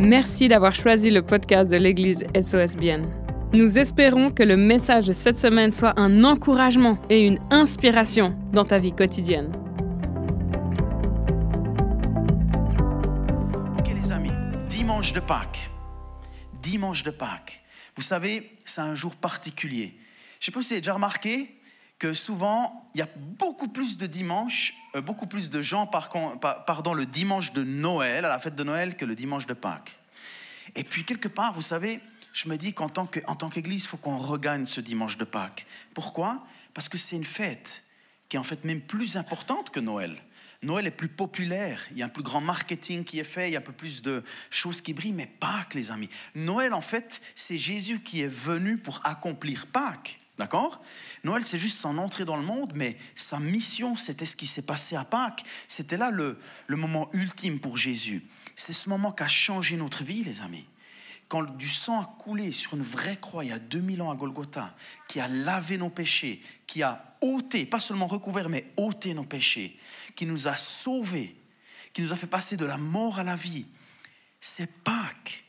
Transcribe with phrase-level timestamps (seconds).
[0.00, 3.02] Merci d'avoir choisi le podcast de l'Église SOSBN.
[3.52, 8.64] Nous espérons que le message de cette semaine soit un encouragement et une inspiration dans
[8.64, 9.52] ta vie quotidienne.
[13.78, 14.32] Ok les amis,
[14.70, 15.68] dimanche de Pâques.
[16.62, 17.62] Dimanche de Pâques.
[17.94, 19.98] Vous savez, c'est un jour particulier.
[20.40, 21.59] Je ne sais pas si vous avez déjà remarqué
[22.00, 26.08] que souvent, il y a beaucoup plus de dimanches, euh, beaucoup plus de gens, par,
[26.64, 29.98] pardon, le dimanche de Noël, à la fête de Noël, que le dimanche de Pâques.
[30.74, 32.00] Et puis, quelque part, vous savez,
[32.32, 35.66] je me dis qu'en tant qu'Église, il faut qu'on regagne ce dimanche de Pâques.
[35.94, 36.42] Pourquoi?
[36.72, 37.84] Parce que c'est une fête
[38.28, 40.16] qui est en fait même plus importante que Noël.
[40.62, 43.52] Noël est plus populaire, il y a un plus grand marketing qui est fait, il
[43.52, 46.08] y a un peu plus de choses qui brillent, mais Pâques, les amis.
[46.34, 50.20] Noël, en fait, c'est Jésus qui est venu pour accomplir Pâques.
[50.40, 50.80] D'accord?
[51.22, 54.62] Noël, c'est juste son entrée dans le monde, mais sa mission, c'était ce qui s'est
[54.62, 55.44] passé à Pâques.
[55.68, 58.24] C'était là le, le moment ultime pour Jésus.
[58.56, 60.64] C'est ce moment qui a changé notre vie, les amis.
[61.28, 64.14] Quand du sang a coulé sur une vraie croix il y a 2000 ans à
[64.14, 64.74] Golgotha,
[65.08, 69.76] qui a lavé nos péchés, qui a ôté, pas seulement recouvert, mais ôté nos péchés,
[70.16, 71.36] qui nous a sauvés,
[71.92, 73.66] qui nous a fait passer de la mort à la vie,
[74.40, 75.44] c'est Pâques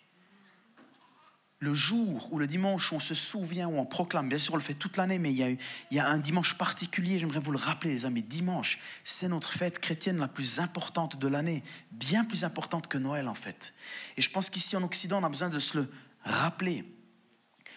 [1.61, 4.57] le jour ou le dimanche où on se souvient, où on proclame, bien sûr on
[4.57, 5.57] le fait toute l'année, mais il
[5.91, 9.79] y, a, un dimanche particulier, j'aimerais vous le rappeler les amis, dimanche, c'est notre fête
[9.79, 13.75] chrétienne la plus importante de l'année, bien plus importante que Noël en fait.
[14.17, 15.87] Et je pense qu'ici en Occident, on a besoin de se le
[16.23, 16.83] rappeler.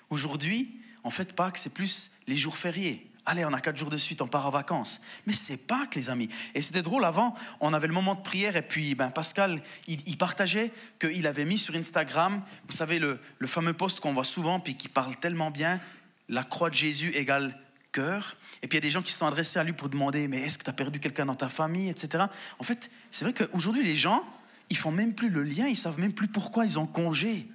[0.09, 3.11] Aujourd'hui, en fait, Pâques, c'est plus les jours fériés.
[3.27, 5.01] Allez, on a quatre jours de suite, on part en vacances.
[5.27, 6.29] Mais c'est Pâques, les amis.
[6.55, 10.19] Et c'était drôle, avant, on avait le moment de prière, et puis ben, Pascal, il,
[10.19, 14.77] partageait qu'il avait mis sur Instagram, vous savez, le, fameux post qu'on voit souvent, puis
[14.77, 15.81] qui parle tellement bien,
[16.29, 17.59] la croix de Jésus égale
[17.93, 18.37] cœur.
[18.63, 20.29] Et puis il y a des gens qui se sont adressés à lui pour demander,
[20.29, 22.25] mais est-ce que tu as perdu quelqu'un dans ta famille, etc.
[22.59, 24.23] En fait, c'est vrai qu'aujourd'hui, les gens,
[24.69, 27.49] ils font même plus le lien, ils savent même plus pourquoi ils ont congé.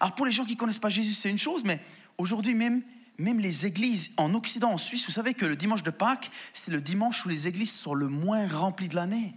[0.00, 1.80] Alors pour les gens qui connaissent pas Jésus, c'est une chose, mais
[2.18, 2.82] aujourd'hui même,
[3.18, 6.70] même les églises en Occident, en Suisse, vous savez que le dimanche de Pâques, c'est
[6.70, 9.34] le dimanche où les églises sont le moins remplies de l'année.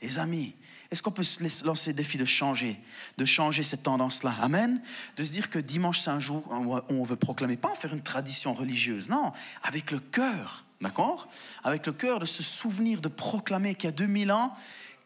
[0.00, 0.54] Les amis,
[0.90, 2.80] est-ce qu'on peut se lancer le défi de changer,
[3.18, 4.34] de changer cette tendance-là?
[4.40, 4.80] Amen.
[5.16, 7.92] De se dire que dimanche, c'est un jour où on veut proclamer, pas en faire
[7.92, 11.28] une tradition religieuse, non, avec le cœur, d'accord?
[11.62, 14.52] Avec le cœur de se souvenir, de proclamer qu'il y a 2000 ans,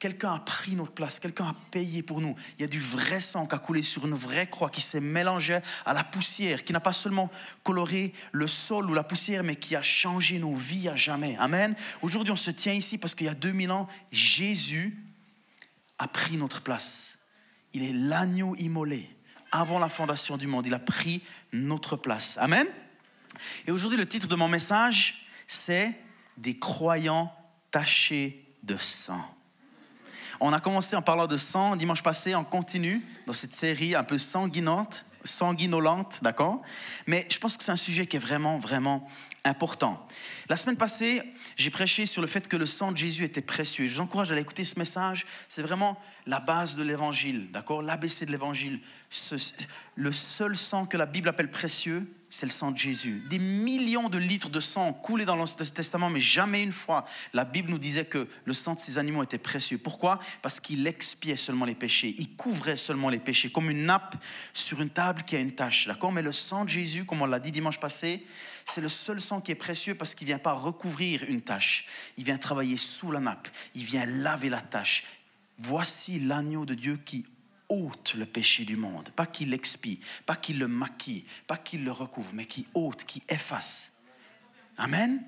[0.03, 2.35] Quelqu'un a pris notre place, quelqu'un a payé pour nous.
[2.59, 4.99] Il y a du vrai sang qui a coulé sur une vraie croix, qui s'est
[4.99, 7.31] mélangé à la poussière, qui n'a pas seulement
[7.63, 11.37] coloré le sol ou la poussière, mais qui a changé nos vies à jamais.
[11.39, 11.77] Amen.
[12.03, 14.99] Aujourd'hui, on se tient ici parce qu'il y a 2000 ans, Jésus
[16.01, 17.17] a pris notre place.
[17.73, 19.09] Il est l'agneau immolé.
[19.53, 22.37] Avant la fondation du monde, il a pris notre place.
[22.39, 22.67] Amen.
[23.69, 25.95] Et aujourd'hui, le titre de mon message, c'est
[26.39, 27.33] Des croyants
[27.71, 29.25] tachés de sang.
[30.45, 34.03] On a commencé en parlant de sang dimanche passé, on continue dans cette série un
[34.03, 36.63] peu sanguinante, sanguinolente, d'accord?
[37.07, 39.09] Mais je pense que c'est un sujet qui est vraiment, vraiment
[39.45, 40.05] important.
[40.49, 41.23] La semaine passée,
[41.55, 43.87] j'ai prêché sur le fait que le sang de Jésus était précieux.
[43.87, 45.27] Je vous encourage à aller écouter ce message.
[45.47, 47.81] C'est vraiment la base de l'évangile, d'accord?
[47.81, 48.81] L'ABC de l'évangile.
[49.95, 53.23] Le seul sang que la Bible appelle précieux, c'est le sang de Jésus.
[53.29, 57.05] Des millions de litres de sang ont coulé dans l'Ancien Testament, mais jamais une fois
[57.35, 59.77] la Bible nous disait que le sang de ces animaux était précieux.
[59.77, 60.19] Pourquoi?
[60.41, 64.17] Parce qu'il expiait seulement les péchés, il couvrait seulement les péchés, comme une nappe
[64.55, 65.87] sur une table qui a une tache.
[65.87, 66.11] D'accord?
[66.11, 68.25] Mais le sang de Jésus, comme on l'a dit dimanche passé,
[68.65, 71.85] c'est le seul sang qui est précieux parce qu'il ne vient pas recouvrir une tache.
[72.17, 73.49] Il vient travailler sous la nappe.
[73.75, 75.05] Il vient laver la tache.
[75.59, 77.27] Voici l'agneau de Dieu qui
[77.73, 81.91] ôte le péché du monde, pas qu'il l'expie, pas qu'il le maquille, pas qu'il le
[81.91, 83.93] recouvre, mais qui ôte, qui efface.
[84.77, 85.23] Amen.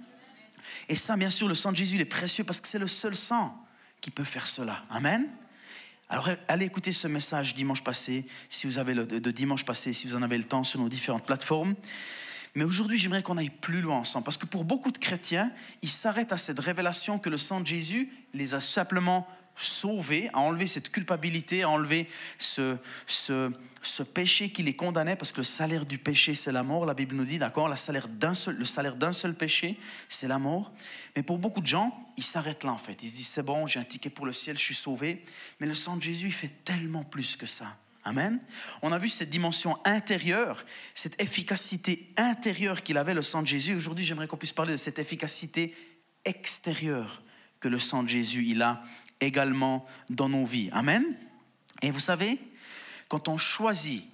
[0.88, 3.16] Et ça, bien sûr, le sang de Jésus est précieux parce que c'est le seul
[3.16, 3.58] sang
[4.00, 4.84] qui peut faire cela.
[4.90, 5.28] Amen.
[6.10, 10.06] Alors, allez écouter ce message dimanche passé, si vous avez le, de dimanche passé, si
[10.06, 11.74] vous en avez le temps sur nos différentes plateformes.
[12.54, 15.50] Mais aujourd'hui, j'aimerais qu'on aille plus loin ensemble, parce que pour beaucoup de chrétiens,
[15.82, 20.40] ils s'arrêtent à cette révélation que le sang de Jésus les a simplement sauver, à
[20.40, 22.08] enlever cette culpabilité, à enlever
[22.38, 26.86] ce, ce, péché qui les condamnait, parce que le salaire du péché, c'est la mort.
[26.86, 29.78] La Bible nous dit, d'accord, le salaire d'un seul, le salaire d'un seul péché,
[30.08, 30.72] c'est la mort.
[31.16, 33.02] Mais pour beaucoup de gens, ils s'arrêtent là, en fait.
[33.02, 35.24] Ils se disent, c'est bon, j'ai un ticket pour le ciel, je suis sauvé.
[35.60, 37.76] Mais le sang de Jésus, il fait tellement plus que ça.
[38.06, 38.38] Amen.
[38.82, 43.74] On a vu cette dimension intérieure, cette efficacité intérieure qu'il avait, le sang de Jésus.
[43.74, 45.74] Aujourd'hui, j'aimerais qu'on puisse parler de cette efficacité
[46.26, 47.22] extérieure
[47.60, 48.82] que le sang de Jésus, il a
[49.20, 50.70] également dans nos vies.
[50.72, 51.04] Amen.
[51.82, 52.38] Et vous savez,
[53.08, 54.04] quand on choisit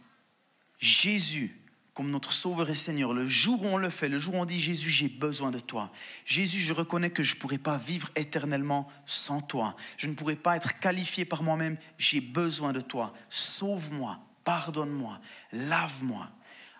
[0.79, 1.57] Jésus
[1.95, 4.45] comme notre Sauveur et Seigneur, le jour où on le fait, le jour où on
[4.45, 5.91] dit Jésus, j'ai besoin de toi.
[6.25, 9.77] Jésus, je reconnais que je ne pourrai pas vivre éternellement sans toi.
[9.97, 11.77] Je ne pourrai pas être qualifié par moi-même.
[11.99, 13.13] J'ai besoin de toi.
[13.29, 15.21] Sauve-moi, pardonne-moi,
[15.53, 16.31] lave-moi.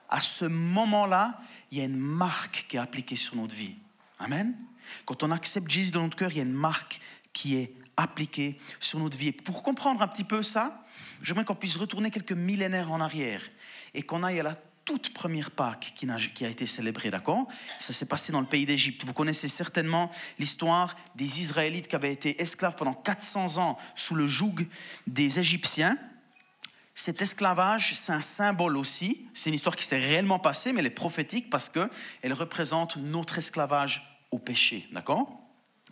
[0.09, 1.41] À ce moment-là,
[1.71, 3.77] il y a une marque qui est appliquée sur notre vie.
[4.19, 4.55] Amen.
[5.05, 7.01] Quand on accepte Jésus dans notre cœur, il y a une marque
[7.33, 9.29] qui est appliquée sur notre vie.
[9.29, 10.85] Et pour comprendre un petit peu ça,
[11.23, 13.43] j'aimerais qu'on puisse retourner quelques millénaires en arrière
[13.95, 17.47] et qu'on aille à la toute première Pâque qui a, été célébrée, d'accord?
[17.79, 19.05] Ça s'est passé dans le pays d'Égypte.
[19.05, 24.27] Vous connaissez certainement l'histoire des Israélites qui avaient été esclaves pendant 400 ans sous le
[24.27, 24.67] joug
[25.07, 25.97] des Égyptiens.
[26.95, 29.29] Cet esclavage, c'est un symbole aussi.
[29.33, 33.39] C'est une histoire qui s'est réellement passée, mais elle est prophétique parce qu'elle représente notre
[33.39, 35.41] esclavage au péché, d'accord?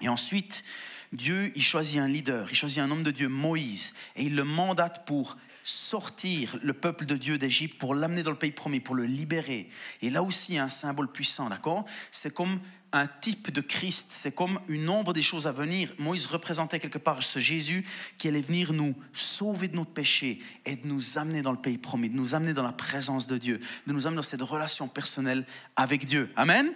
[0.01, 0.65] Et ensuite,
[1.13, 4.45] Dieu, il choisit un leader, il choisit un homme de Dieu, Moïse, et il le
[4.45, 8.95] mandate pour sortir le peuple de Dieu d'Égypte pour l'amener dans le pays promis, pour
[8.95, 9.69] le libérer.
[10.01, 11.85] Et là aussi, il y a un symbole puissant, d'accord?
[12.11, 12.61] C'est comme
[12.93, 15.93] un type de Christ, c'est comme une ombre des choses à venir.
[15.99, 17.85] Moïse représentait quelque part ce Jésus
[18.17, 21.77] qui allait venir nous sauver de notre péché et de nous amener dans le pays
[21.77, 24.89] promis, de nous amener dans la présence de Dieu, de nous amener dans cette relation
[24.89, 25.45] personnelle
[25.77, 26.31] avec Dieu.
[26.35, 26.73] Amen?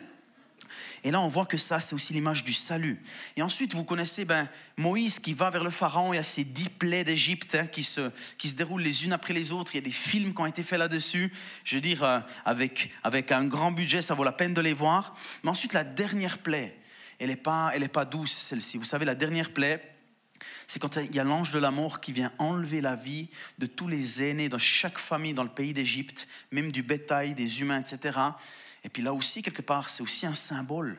[1.04, 3.02] Et là, on voit que ça, c'est aussi l'image du salut.
[3.36, 6.12] Et ensuite, vous connaissez ben, Moïse qui va vers le Pharaon.
[6.12, 9.12] Il y a ces dix plaies d'Égypte hein, qui, se, qui se déroulent les unes
[9.12, 9.74] après les autres.
[9.74, 11.32] Il y a des films qui ont été faits là-dessus.
[11.64, 14.74] Je veux dire, euh, avec, avec un grand budget, ça vaut la peine de les
[14.74, 15.16] voir.
[15.42, 16.78] Mais ensuite, la dernière plaie,
[17.18, 18.78] elle n'est pas, elle est pas douce, celle-ci.
[18.78, 19.96] Vous savez, la dernière plaie,
[20.68, 23.28] c'est quand il y a l'ange de la mort qui vient enlever la vie
[23.58, 27.60] de tous les aînés dans chaque famille dans le pays d'Égypte, même du bétail, des
[27.60, 28.18] humains, etc.
[28.84, 30.98] Et puis là aussi, quelque part, c'est aussi un symbole,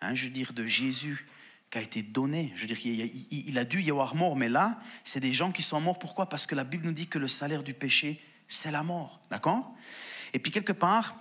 [0.00, 1.26] hein, je veux dire, de Jésus
[1.70, 2.52] qui a été donné.
[2.54, 2.78] Je veux dire,
[3.30, 5.98] il, a dû y avoir mort, mais là, c'est des gens qui sont morts.
[5.98, 6.28] Pourquoi?
[6.28, 9.20] Parce que la Bible nous dit que le salaire du péché, c'est la mort.
[9.30, 9.74] D'accord?
[10.32, 11.18] Et puis quelque part,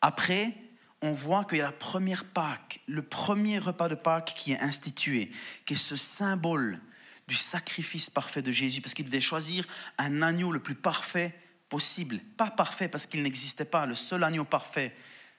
[0.00, 0.54] après,
[1.02, 4.60] on voit qu'il y a la première Pâque, le premier repas de Pâques qui est
[4.60, 5.30] institué,
[5.66, 6.80] qui est ce symbole
[7.28, 9.66] du sacrifice parfait de Jésus, parce qu'il devait choisir
[9.98, 11.34] un agneau le plus parfait
[11.68, 12.20] possible.
[12.36, 13.86] Pas parfait parce qu'il n'existait pas.
[13.86, 14.94] Le seul agneau parfait,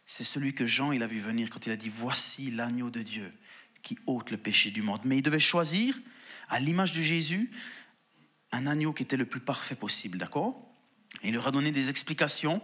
[0.05, 3.01] c'est celui que Jean il a vu venir quand il a dit Voici l'agneau de
[3.01, 3.33] Dieu
[3.81, 5.01] qui ôte le péché du monde.
[5.05, 5.95] Mais il devait choisir,
[6.49, 7.51] à l'image de Jésus,
[8.51, 10.59] un agneau qui était le plus parfait possible, d'accord?
[11.23, 12.61] Il leur a donné des explications.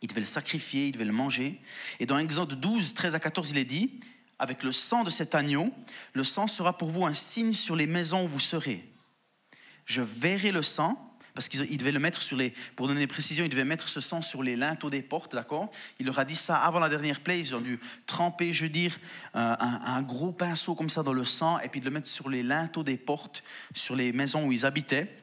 [0.00, 1.60] Il devait le sacrifier, il devait le manger.
[2.00, 4.00] Et dans Exode 12, 13 à 14, il est dit
[4.38, 5.72] Avec le sang de cet agneau,
[6.12, 8.88] le sang sera pour vous un signe sur les maisons où vous serez.
[9.84, 11.07] Je verrai le sang
[11.38, 14.00] parce qu'il devait le mettre sur les, pour donner des précisions, il devait mettre ce
[14.00, 15.70] sang sur les linteaux des portes, d'accord?
[16.00, 18.70] Il leur a dit ça avant la dernière plaie, ils ont dû tremper, je veux
[18.70, 18.98] dire,
[19.34, 22.28] un, un, gros pinceau comme ça dans le sang, et puis de le mettre sur
[22.28, 25.16] les linteaux des portes, sur les maisons où ils habitaient.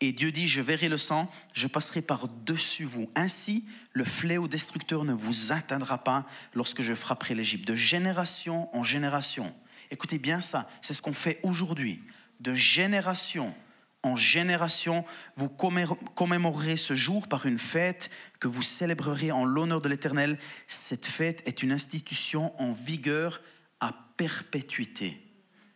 [0.00, 3.08] Et Dieu dit, je verrai le sang, je passerai par-dessus vous.
[3.14, 7.68] Ainsi, le fléau destructeur ne vous atteindra pas lorsque je frapperai l'Égypte.
[7.68, 9.54] De génération en génération.
[9.92, 12.02] Écoutez bien ça, c'est ce qu'on fait aujourd'hui.
[12.40, 13.54] De génération
[14.02, 15.04] en génération,
[15.36, 20.38] vous commémorerez ce jour par une fête que vous célébrerez en l'honneur de l'Éternel.
[20.66, 23.42] Cette fête est une institution en vigueur
[23.78, 25.20] à perpétuité.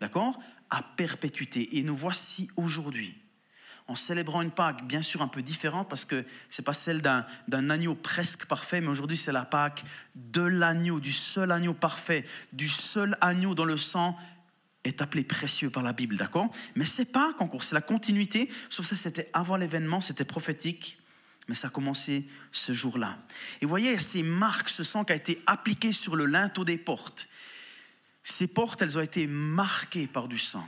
[0.01, 0.39] D'accord?
[0.71, 1.77] À perpétuité.
[1.77, 3.15] Et nous voici aujourd'hui,
[3.89, 7.03] en célébrant une Pâque, bien sûr un peu différente, parce que ce n'est pas celle
[7.03, 9.85] d'un agneau presque parfait, mais aujourd'hui c'est la Pâque
[10.15, 12.25] de l'agneau, du seul agneau parfait,
[12.55, 14.17] du seul agneau dans le sang
[14.85, 16.51] est appelé précieux par la Bible, d'accord?
[16.77, 18.49] Mais c'est pas un concours, c'est la continuité.
[18.71, 20.99] Sauf ça, c'était avant l'événement, c'était prophétique,
[21.49, 23.19] mais ça a commencé ce jour-là.
[23.61, 26.79] Et vous voyez, ces marques, ce sang qui a été appliqué sur le linteau des
[26.79, 27.29] portes.
[28.23, 30.67] Ces portes, elles ont été marquées par du sang.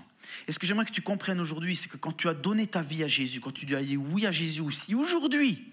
[0.48, 2.82] Et ce que j'aimerais que tu comprennes aujourd'hui, c'est que quand tu as donné ta
[2.82, 5.72] vie à Jésus, quand tu dit oui à Jésus aussi, aujourd'hui,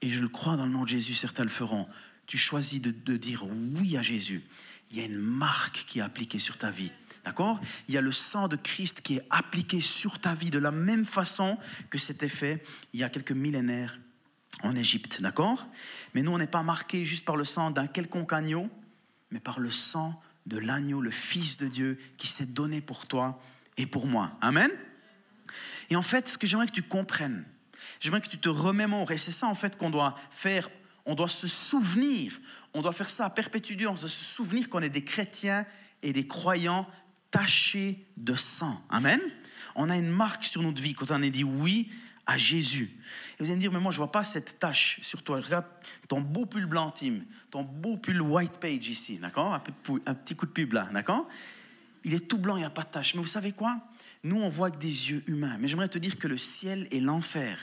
[0.00, 1.88] et je le crois dans le nom de Jésus, certains le feront,
[2.26, 4.42] tu choisis de, de dire oui à Jésus,
[4.90, 6.92] il y a une marque qui est appliquée sur ta vie.
[7.28, 7.60] D'accord?
[7.88, 10.70] Il y a le sang de Christ qui est appliqué sur ta vie de la
[10.70, 11.58] même façon
[11.90, 13.98] que c'était fait il y a quelques millénaires
[14.62, 15.20] en Égypte.
[15.20, 15.66] D'accord?
[16.14, 18.70] Mais nous, on n'est pas marqué juste par le sang d'un quelconque agneau,
[19.30, 23.38] mais par le sang de l'agneau, le Fils de Dieu, qui s'est donné pour toi
[23.76, 24.32] et pour moi.
[24.40, 24.70] Amen?
[25.90, 27.44] Et en fait, ce que j'aimerais que tu comprennes,
[28.00, 30.70] j'aimerais que tu te remémores, et c'est ça en fait qu'on doit faire,
[31.04, 32.40] on doit se souvenir,
[32.72, 35.66] on doit faire ça à perpétuité, on doit se souvenir qu'on est des chrétiens
[36.02, 36.86] et des croyants
[37.30, 38.82] taché de sang.
[38.88, 39.20] Amen.
[39.74, 41.90] On a une marque sur notre vie quand on a dit oui
[42.26, 42.90] à Jésus.
[43.38, 45.40] Et vous allez me dire, mais moi je vois pas cette tache sur toi.
[45.40, 45.64] Regarde
[46.08, 47.20] ton beau pull blanc Tim,
[47.50, 49.54] ton beau pull white page ici, d'accord?
[49.54, 51.26] Un, petit coup de pub là, d'accord?
[52.04, 53.14] Il est tout blanc, il n'y a pas de tache.
[53.14, 53.80] Mais vous savez quoi?
[54.24, 55.56] Nous, on voit avec des yeux humains.
[55.58, 57.58] Mais j'aimerais te dire que le ciel et l'enfer,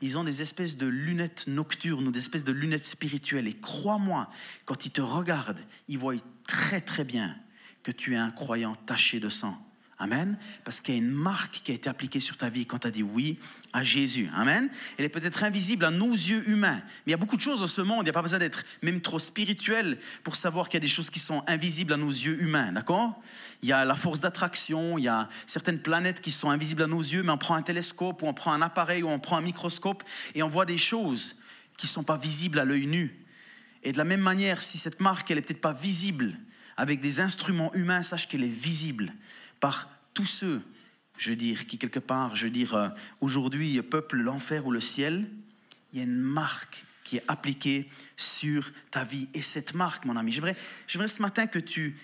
[0.00, 3.48] ils ont des espèces de lunettes nocturnes ou des espèces de lunettes spirituelles.
[3.48, 4.28] Et crois-moi,
[4.64, 6.14] quand ils te regardent, ils voient
[6.46, 7.36] très très bien
[7.82, 9.56] que tu es un croyant taché de sang.
[10.02, 10.38] Amen.
[10.64, 12.86] Parce qu'il y a une marque qui a été appliquée sur ta vie quand tu
[12.86, 13.38] as dit oui
[13.74, 14.30] à Jésus.
[14.34, 14.70] Amen.
[14.96, 16.80] Elle est peut-être invisible à nos yeux humains.
[16.80, 18.00] Mais il y a beaucoup de choses dans ce monde.
[18.00, 20.88] Il n'y a pas besoin d'être même trop spirituel pour savoir qu'il y a des
[20.88, 22.72] choses qui sont invisibles à nos yeux humains.
[22.72, 23.20] D'accord?
[23.62, 24.96] Il y a la force d'attraction.
[24.96, 27.62] Il y a certaines planètes qui sont invisibles à nos yeux, mais on prend un
[27.62, 30.02] télescope ou on prend un appareil ou on prend un microscope
[30.34, 31.42] et on voit des choses
[31.76, 33.22] qui ne sont pas visibles à l'œil nu.
[33.82, 36.38] Et de la même manière, si cette marque, elle n'est peut-être pas visible
[36.80, 39.12] avec des instruments humains, sache qu'elle est visible
[39.60, 40.62] par tous ceux,
[41.18, 42.88] je veux dire, qui quelque part, je veux dire, euh,
[43.20, 45.28] aujourd'hui peuplent l'enfer ou le ciel,
[45.92, 49.28] il y a une marque qui est appliquée sur ta vie.
[49.34, 50.56] Et cette marque, mon ami, j'aimerais,
[50.86, 51.98] j'aimerais ce matin que tu,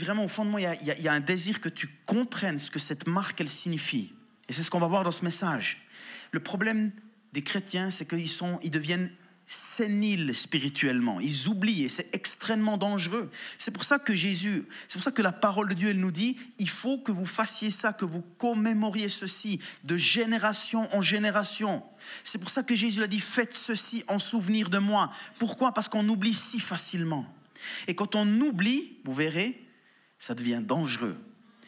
[0.00, 2.80] vraiment au fond de moi, il y, a, un désir que tu comprennes ce que
[2.80, 4.12] cette marque, elle signifie.
[4.48, 5.86] Et c'est ce qu'on va voir dans ce message.
[6.32, 6.90] Le problème
[7.32, 9.12] des chrétiens, c'est qu'ils sont, ils deviennent
[9.52, 11.18] séniles spirituellement.
[11.18, 13.28] Ils oublient et c'est extrêmement dangereux.
[13.58, 16.12] C'est pour ça que Jésus, c'est pour ça que la parole de Dieu, elle nous
[16.12, 21.82] dit, il faut que vous fassiez ça, que vous commémoriez ceci de génération en génération.
[22.22, 25.10] C'est pour ça que Jésus a dit, faites ceci en souvenir de moi.
[25.38, 25.72] Pourquoi?
[25.72, 27.26] Parce qu'on oublie si facilement.
[27.88, 29.60] Et quand on oublie, vous verrez,
[30.16, 31.18] ça devient dangereux.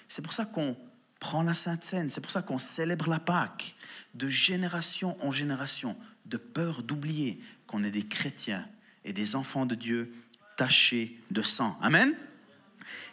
[0.07, 0.77] C'est pour ça qu'on
[1.19, 3.75] prend la Sainte Seine, c'est pour ça qu'on célèbre la Pâque
[4.15, 5.97] de génération en génération,
[6.27, 7.41] de peur d'oublier,
[7.73, 8.69] qu'on est des chrétiens
[9.02, 10.12] et des enfants de Dieu
[10.59, 11.79] tachés de sang.
[11.81, 12.14] Amen.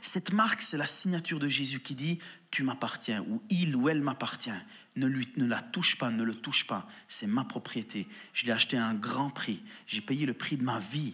[0.02, 2.20] Cette marque, c'est la signature de Jésus qui dit
[2.52, 4.52] Tu m'appartiens, ou il ou elle m'appartient.
[4.98, 6.86] Ne, lui, ne la touche pas, ne le touche pas.
[7.08, 8.06] C'est ma propriété.
[8.34, 9.64] Je l'ai acheté à un grand prix.
[9.88, 11.14] J'ai payé le prix de ma vie.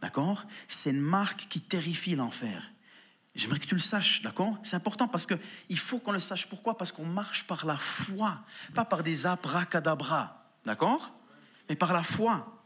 [0.00, 0.44] D'accord?
[0.66, 2.68] C'est une marque qui terrifie l'enfer.
[3.36, 4.58] J'aimerais que tu le saches, d'accord?
[4.64, 6.48] C'est important parce qu'il faut qu'on le sache.
[6.48, 6.76] Pourquoi?
[6.76, 8.40] Parce qu'on marche par la foi,
[8.74, 11.12] pas par des abracadabras, d'accord?
[11.68, 12.58] Mais par la foi.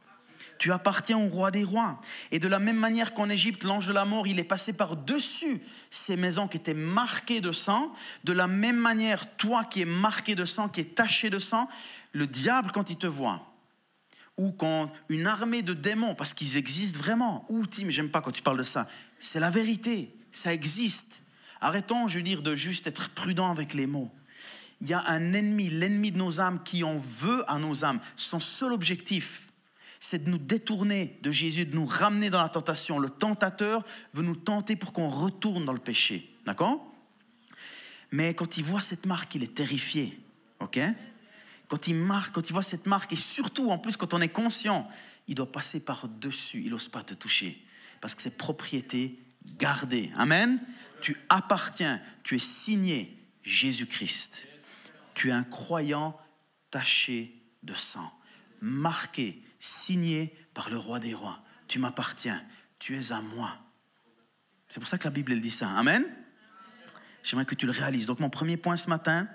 [0.59, 2.01] Tu appartiens au roi des rois.
[2.31, 5.61] Et de la même manière qu'en Égypte, l'ange de la mort, il est passé par-dessus
[5.91, 7.93] ces maisons qui étaient marquées de sang.
[8.25, 11.69] De la même manière, toi qui es marqué de sang, qui es taché de sang,
[12.13, 13.53] le diable, quand il te voit,
[14.37, 18.33] ou quand une armée de démons, parce qu'ils existent vraiment, ou Tim, j'aime pas quand
[18.33, 18.87] tu parles de ça,
[19.19, 21.21] c'est la vérité, ça existe.
[21.61, 24.11] Arrêtons, je veux dire, de juste être prudent avec les mots.
[24.81, 28.01] Il y a un ennemi, l'ennemi de nos âmes, qui en veut à nos âmes.
[28.15, 29.46] Son seul objectif,
[30.07, 32.99] c'est de nous détourner de Jésus, de nous ramener dans la tentation.
[32.99, 33.85] Le tentateur
[34.15, 36.33] veut nous tenter pour qu'on retourne dans le péché.
[36.45, 36.81] D'accord?
[38.13, 40.19] Mais quand il voit cette marque, il est terrifié.
[40.61, 40.79] OK?
[41.69, 44.29] Quand il marque, quand il voit cette marque, et surtout en plus quand on est
[44.29, 44.89] conscient,
[45.27, 46.63] il doit passer par-dessus.
[46.65, 47.61] Il n'ose pas te toucher.
[48.01, 49.19] Parce que c'est propriété
[49.59, 50.13] gardée.
[50.17, 50.61] Amen?
[51.01, 54.47] Tu appartiens, tu es signé Jésus-Christ.
[55.15, 56.17] Tu es un croyant
[56.71, 57.35] taché
[57.65, 58.13] de sang,
[58.61, 61.43] marqué signé par le roi des rois.
[61.69, 62.43] Tu m'appartiens,
[62.79, 63.59] tu es à moi.
[64.69, 65.69] C'est pour ça que la Bible elle dit ça.
[65.71, 66.05] Amen.
[67.23, 68.07] J'aimerais que tu le réalises.
[68.07, 69.29] Donc mon premier point ce matin,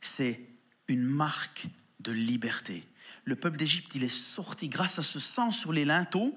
[0.00, 0.40] c'est
[0.88, 1.66] une marque
[2.00, 2.86] de liberté.
[3.24, 6.36] Le peuple d'Égypte, il est sorti grâce à ce sang sur les linteaux.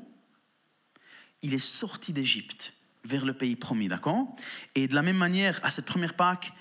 [1.41, 4.35] Il est sorti d'Égypte vers le pays promis, d'accord?
[4.75, 6.53] Et de la même manière, à cette première Pâque,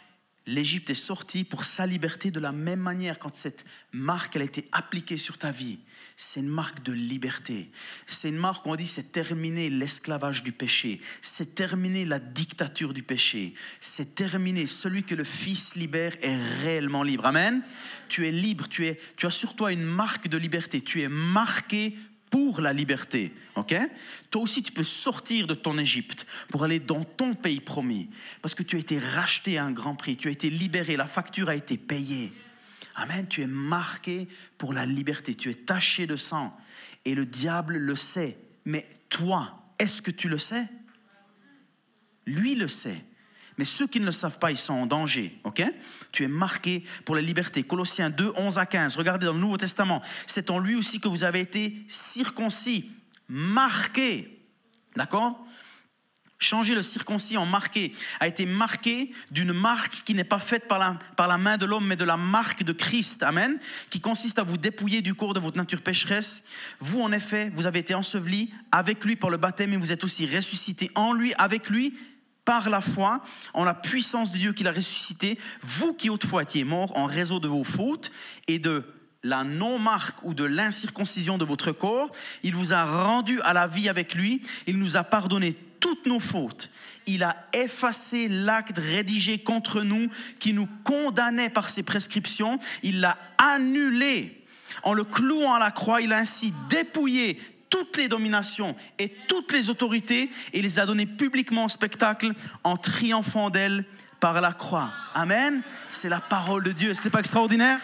[0.50, 4.68] l'Égypte est sortie pour sa liberté de la même manière quand cette marque a été
[4.72, 5.78] appliquée sur ta vie.
[6.16, 7.70] C'est une marque de liberté.
[8.06, 11.00] C'est une marque où on dit c'est terminé l'esclavage du péché.
[11.22, 13.54] C'est terminé la dictature du péché.
[13.80, 14.66] C'est terminé.
[14.66, 17.24] Celui que le Fils libère est réellement libre.
[17.26, 17.62] Amen.
[18.08, 18.68] Tu es libre.
[18.68, 20.82] Tu, es, tu as sur toi une marque de liberté.
[20.82, 21.94] Tu es marqué
[22.30, 23.34] pour la liberté.
[24.30, 28.08] Toi aussi, tu peux sortir de ton Égypte pour aller dans ton pays promis.
[28.40, 30.16] Parce que tu as été racheté à un grand prix.
[30.16, 30.96] Tu as été libéré.
[30.96, 32.32] La facture a été payée.
[32.94, 33.26] Amen.
[33.28, 35.34] Tu es marqué pour la liberté.
[35.34, 36.56] Tu es taché de sang.
[37.04, 38.38] Et le diable le sait.
[38.64, 40.68] Mais toi, est-ce que tu le sais?
[42.26, 43.04] Lui le sait.
[43.60, 45.38] Mais ceux qui ne le savent pas, ils sont en danger.
[45.44, 45.62] ok?
[46.12, 47.62] Tu es marqué pour la liberté.
[47.62, 48.96] Colossiens 2, 11 à 15.
[48.96, 50.00] Regardez dans le Nouveau Testament.
[50.26, 52.90] C'est en lui aussi que vous avez été circoncis,
[53.28, 54.40] marqué.
[54.96, 55.46] D'accord?
[56.38, 60.78] Changer le circoncis en marqué a été marqué d'une marque qui n'est pas faite par
[60.78, 63.22] la, par la main de l'homme, mais de la marque de Christ.
[63.22, 63.58] Amen.
[63.90, 66.44] Qui consiste à vous dépouiller du corps de votre nature pécheresse.
[66.80, 70.02] Vous, en effet, vous avez été ensevelis avec lui par le baptême et vous êtes
[70.02, 71.92] aussi ressuscités en lui, avec lui,
[72.50, 73.22] par la foi,
[73.54, 77.38] en la puissance de Dieu qui l'a ressuscité, vous qui autrefois étiez morts en réseau
[77.38, 78.10] de vos fautes
[78.48, 78.82] et de
[79.22, 82.10] la non-marque ou de l'incirconcision de votre corps,
[82.42, 86.18] il vous a rendu à la vie avec lui, il nous a pardonné toutes nos
[86.18, 86.72] fautes.
[87.06, 90.08] il a effacé l'acte rédigé contre nous
[90.40, 92.58] qui nous condamnait par ses prescriptions.
[92.82, 94.44] Il l'a annulé.
[94.82, 97.38] En le clouant à la croix, il a ainsi dépouillé
[97.70, 102.32] toutes les dominations et toutes les autorités et les a données publiquement en spectacle
[102.64, 103.86] en triomphant d'elles
[104.18, 104.92] par la croix.
[105.14, 105.62] Amen.
[105.88, 106.90] C'est la parole de Dieu.
[106.90, 107.78] Que c'est pas extraordinaire?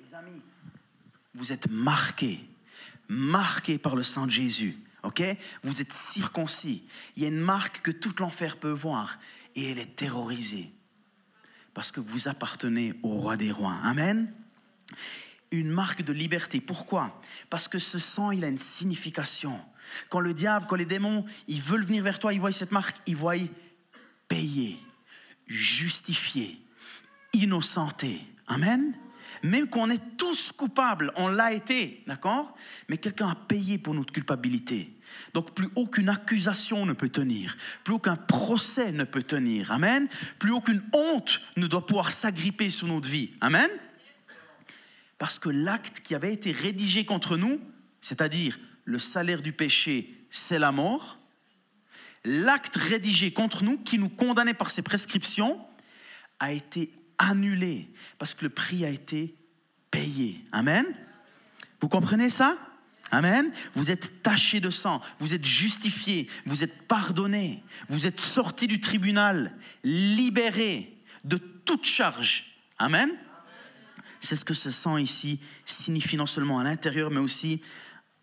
[0.00, 0.42] Les amis,
[1.34, 2.40] vous êtes marqués,
[3.08, 4.76] marqués par le sang de Jésus.
[5.04, 5.22] Ok?
[5.62, 6.82] Vous êtes circoncis.
[7.14, 9.18] Il y a une marque que tout l'enfer peut voir
[9.54, 10.72] et elle est terrorisée
[11.78, 13.76] parce que vous appartenez au roi des rois.
[13.84, 14.34] Amen.
[15.52, 16.60] Une marque de liberté.
[16.60, 17.20] Pourquoi?
[17.50, 19.60] Parce que ce sang, il a une signification.
[20.08, 22.96] Quand le diable, quand les démons, ils veulent venir vers toi, ils voient cette marque,
[23.06, 23.36] ils voient
[24.26, 24.76] payer,
[25.46, 26.60] justifier,
[27.32, 28.26] innocenté.
[28.48, 28.92] Amen.
[29.44, 32.56] Même qu'on est tous coupables, on l'a été, d'accord?
[32.88, 34.97] Mais quelqu'un a payé pour notre culpabilité.
[35.34, 39.72] Donc plus aucune accusation ne peut tenir, plus aucun procès ne peut tenir.
[39.72, 40.08] Amen.
[40.38, 43.30] Plus aucune honte ne doit pouvoir s'agripper sur notre vie.
[43.40, 43.68] Amen.
[45.18, 47.60] Parce que l'acte qui avait été rédigé contre nous,
[48.00, 51.18] c'est-à-dire le salaire du péché, c'est la mort,
[52.24, 55.60] l'acte rédigé contre nous, qui nous condamnait par ses prescriptions,
[56.40, 59.34] a été annulé parce que le prix a été
[59.90, 60.40] payé.
[60.52, 60.86] Amen.
[61.80, 62.56] Vous comprenez ça?
[63.10, 63.50] Amen.
[63.74, 68.80] Vous êtes taché de sang, vous êtes justifié, vous êtes pardonné, vous êtes sorti du
[68.80, 72.56] tribunal, libéré de toute charge.
[72.78, 73.10] Amen.
[74.20, 77.60] C'est ce que ce sang ici signifie non seulement à l'intérieur, mais aussi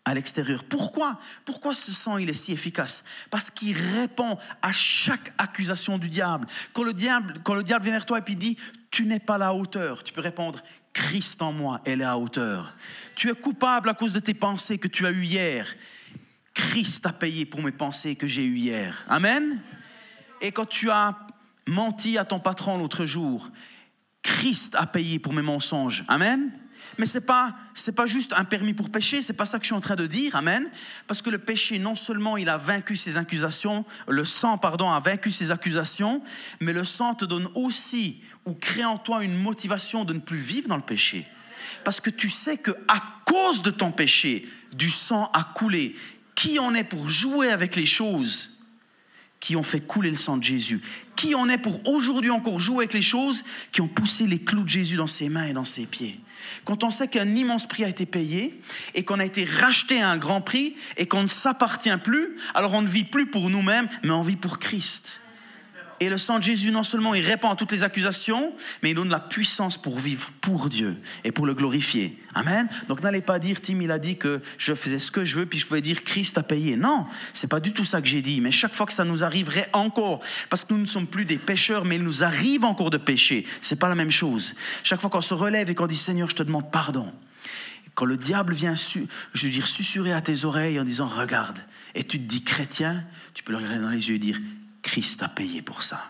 [0.06, 0.62] à l'extérieur.
[0.62, 1.18] Pourquoi?
[1.44, 3.02] Pourquoi ce sang il est si efficace?
[3.28, 6.46] Parce qu'il répond à chaque accusation du diable.
[6.72, 8.56] Quand le diable, vient vers toi et puis dit
[8.92, 12.16] tu n'es pas à la hauteur, tu peux répondre Christ en moi, elle est à
[12.16, 12.74] hauteur.
[13.16, 15.74] Tu es coupable à cause de tes pensées que tu as eues hier.
[16.54, 19.04] Christ a payé pour mes pensées que j'ai eues hier.
[19.08, 19.60] Amen?
[20.40, 21.18] Et quand tu as
[21.66, 23.50] menti à ton patron l'autre jour,
[24.22, 26.04] Christ a payé pour mes mensonges.
[26.06, 26.52] Amen?
[26.98, 27.54] Mais ce n'est pas,
[27.94, 30.06] pas juste un permis pour pécher, c'est pas ça que je suis en train de
[30.06, 30.66] dire, amen.
[31.06, 35.00] Parce que le péché, non seulement il a vaincu ses accusations, le sang, pardon, a
[35.00, 36.22] vaincu ses accusations,
[36.60, 40.38] mais le sang te donne aussi, ou crée en toi une motivation de ne plus
[40.38, 41.26] vivre dans le péché.
[41.84, 45.94] Parce que tu sais que à cause de ton péché, du sang a coulé.
[46.34, 48.55] Qui en est pour jouer avec les choses?
[49.40, 50.80] Qui ont fait couler le sang de Jésus
[51.14, 54.64] Qui en est pour aujourd'hui encore jouer avec les choses qui ont poussé les clous
[54.64, 56.20] de Jésus dans ses mains et dans ses pieds
[56.64, 58.60] quand on sait qu'un immense prix a été payé
[58.94, 62.74] et qu'on a été racheté à un grand prix et qu'on ne s'appartient plus, alors
[62.74, 65.20] on ne vit plus pour nous-mêmes, mais on vit pour Christ.
[66.00, 68.94] Et le sang de Jésus, non seulement il répond à toutes les accusations, mais il
[68.94, 72.18] donne la puissance pour vivre pour Dieu et pour le glorifier.
[72.34, 72.68] Amen.
[72.88, 75.46] Donc n'allez pas dire, Tim, il a dit que je faisais ce que je veux,
[75.46, 76.76] puis je pouvais dire Christ a payé.
[76.76, 78.40] Non, c'est pas du tout ça que j'ai dit.
[78.40, 81.38] Mais chaque fois que ça nous arriverait encore, parce que nous ne sommes plus des
[81.38, 84.54] pécheurs, mais il nous arrive encore de pécher, c'est pas la même chose.
[84.82, 87.10] Chaque fois qu'on se relève et qu'on dit Seigneur, je te demande pardon.
[87.94, 91.58] Quand le diable vient, je veux dire, susurrer à tes oreilles en disant Regarde,
[91.94, 94.38] et tu te dis chrétien, tu peux le regarder dans les yeux et dire
[94.86, 96.00] Christ a payé pour ça.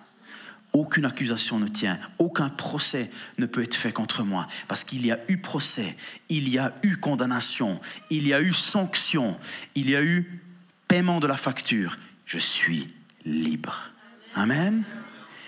[0.74, 5.10] Aucune accusation ne tient, aucun procès ne peut être fait contre moi, parce qu'il y
[5.10, 5.96] a eu procès,
[6.28, 9.40] il y a eu condamnation, il y a eu sanction,
[9.74, 10.42] il y a eu
[10.88, 11.96] paiement de la facture.
[12.26, 12.92] Je suis
[13.24, 13.92] libre.
[14.34, 14.84] Amen.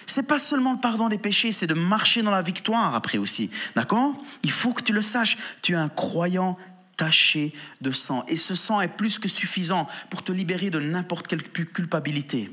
[0.06, 3.50] C'est pas seulement le pardon des péchés, c'est de marcher dans la victoire après aussi.
[3.76, 4.14] D'accord?
[4.42, 5.36] Il faut que tu le saches.
[5.60, 6.56] Tu es un croyant
[6.96, 8.24] taché de sang.
[8.26, 12.50] Et ce sang est plus que suffisant pour te libérer de n'importe quelle culpabilité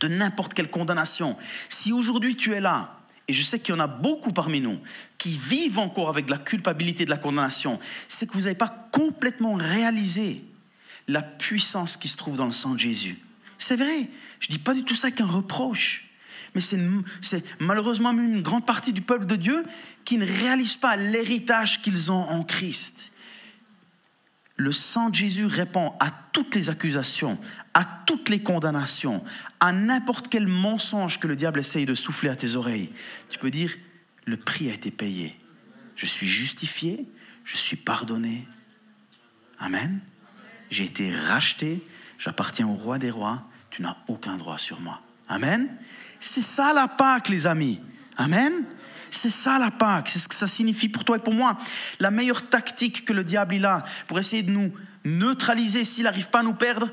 [0.00, 1.36] de n'importe quelle condamnation.
[1.68, 4.78] Si aujourd'hui tu es là, et je sais qu'il y en a beaucoup parmi nous
[5.18, 9.54] qui vivent encore avec la culpabilité de la condamnation, c'est que vous n'avez pas complètement
[9.54, 10.44] réalisé
[11.08, 13.18] la puissance qui se trouve dans le sang de Jésus.
[13.58, 14.08] C'est vrai,
[14.40, 16.08] je ne dis pas du tout ça qu'un reproche,
[16.54, 16.78] mais c'est
[17.58, 19.62] malheureusement une grande partie du peuple de Dieu
[20.04, 23.10] qui ne réalise pas l'héritage qu'ils ont en Christ
[24.56, 27.38] le sang de Jésus répond à toutes les accusations,
[27.74, 29.22] à toutes les condamnations,
[29.60, 32.90] à n'importe quel mensonge que le diable essaye de souffler à tes oreilles.
[33.28, 33.74] Tu peux dire,
[34.24, 35.38] le prix a été payé.
[35.94, 37.06] Je suis justifié,
[37.44, 38.46] je suis pardonné.
[39.58, 40.00] Amen.
[40.70, 41.86] J'ai été racheté,
[42.18, 45.02] j'appartiens au roi des rois, tu n'as aucun droit sur moi.
[45.28, 45.68] Amen.
[46.18, 47.80] C'est ça la Pâque, les amis.
[48.16, 48.64] Amen.
[49.10, 51.56] C'est ça la Pâque, c'est ce que ça signifie pour toi et pour moi.
[52.00, 54.72] La meilleure tactique que le diable a pour essayer de nous
[55.04, 56.90] neutraliser s'il n'arrive pas à nous perdre,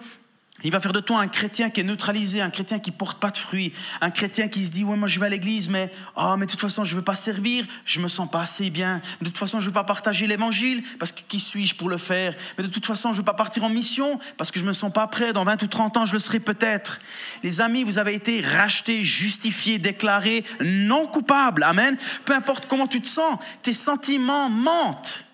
[0.63, 3.31] Il va faire de toi un chrétien qui est neutralisé, un chrétien qui porte pas
[3.31, 6.35] de fruits, un chrétien qui se dit ouais moi je vais à l'église mais oh
[6.37, 9.01] mais de toute façon je veux pas servir, je me sens pas assez bien.
[9.19, 12.33] De toute façon je veux pas partager l'évangile parce que qui suis-je pour le faire?
[12.57, 14.91] Mais de toute façon je veux pas partir en mission parce que je me sens
[14.91, 15.33] pas prêt.
[15.33, 16.99] Dans 20 ou 30 ans je le serai peut-être.
[17.43, 21.63] Les amis, vous avez été rachetés, justifiés, déclarés non coupables.
[21.63, 21.97] Amen.
[22.25, 25.25] Peu importe comment tu te sens, tes sentiments mentent.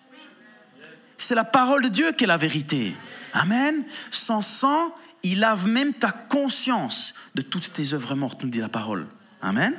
[1.18, 2.96] C'est la parole de Dieu qui est la vérité.
[3.34, 3.84] Amen.
[4.10, 8.70] Sans sang il lave même ta conscience de toutes tes œuvres mortes, nous dit la
[8.70, 9.08] parole.
[9.42, 9.76] Amen.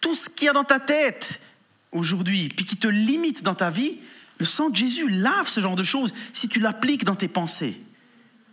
[0.00, 1.40] Tout ce qu'il y a dans ta tête
[1.92, 3.98] aujourd'hui, puis qui te limite dans ta vie,
[4.38, 7.78] le sang de Jésus lave ce genre de choses si tu l'appliques dans tes pensées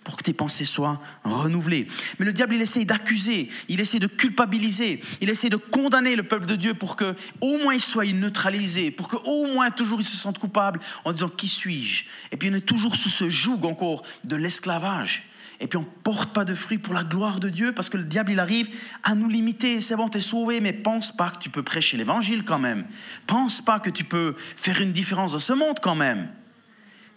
[0.03, 1.85] pour que tes pensées soient renouvelées.
[2.17, 6.23] Mais le diable, il essaye d'accuser, il essaie de culpabiliser, il essaie de condamner le
[6.23, 9.99] peuple de Dieu pour que au moins il soit neutralisé, pour que au moins toujours
[9.99, 12.05] il se sente coupable en disant qui suis-je?
[12.31, 15.23] Et puis on est toujours sous ce joug encore de l'esclavage
[15.59, 17.97] et puis on ne porte pas de fruits pour la gloire de Dieu parce que
[17.97, 18.69] le diable, il arrive
[19.03, 19.81] à nous limiter.
[19.81, 22.85] C'est bon, tu es sauvé, mais pense pas que tu peux prêcher l'évangile quand même.
[23.25, 26.29] Pense pas que tu peux faire une différence dans ce monde quand même.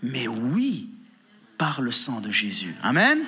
[0.02, 0.88] Mais oui,
[1.58, 2.74] par le sang de Jésus.
[2.82, 3.18] Amen.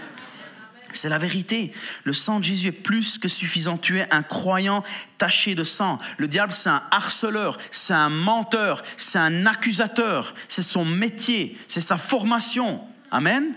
[0.94, 1.72] C'est la vérité.
[2.04, 3.76] Le sang de Jésus est plus que suffisant.
[3.76, 4.82] Tu es un croyant
[5.18, 5.98] taché de sang.
[6.16, 10.34] Le diable, c'est un harceleur, c'est un menteur, c'est un accusateur.
[10.48, 12.80] C'est son métier, c'est sa formation.
[13.10, 13.54] Amen.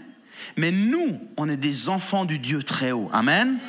[0.58, 3.10] Mais nous, on est des enfants du Dieu très haut.
[3.14, 3.60] Amen.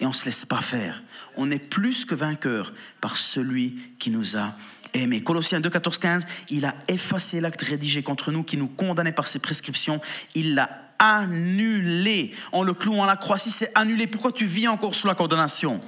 [0.00, 1.02] Et on ne se laisse pas faire.
[1.36, 4.54] On est plus que vainqueurs par celui qui nous a
[4.92, 5.22] aimés.
[5.22, 9.26] Colossiens 2, 14, 15, il a effacé l'acte rédigé contre nous qui nous condamnait par
[9.26, 10.00] ses prescriptions.
[10.34, 13.38] Il l'a annulé en le clouant à la croix.
[13.38, 15.80] Si c'est annulé, pourquoi tu vis encore sous la condamnation?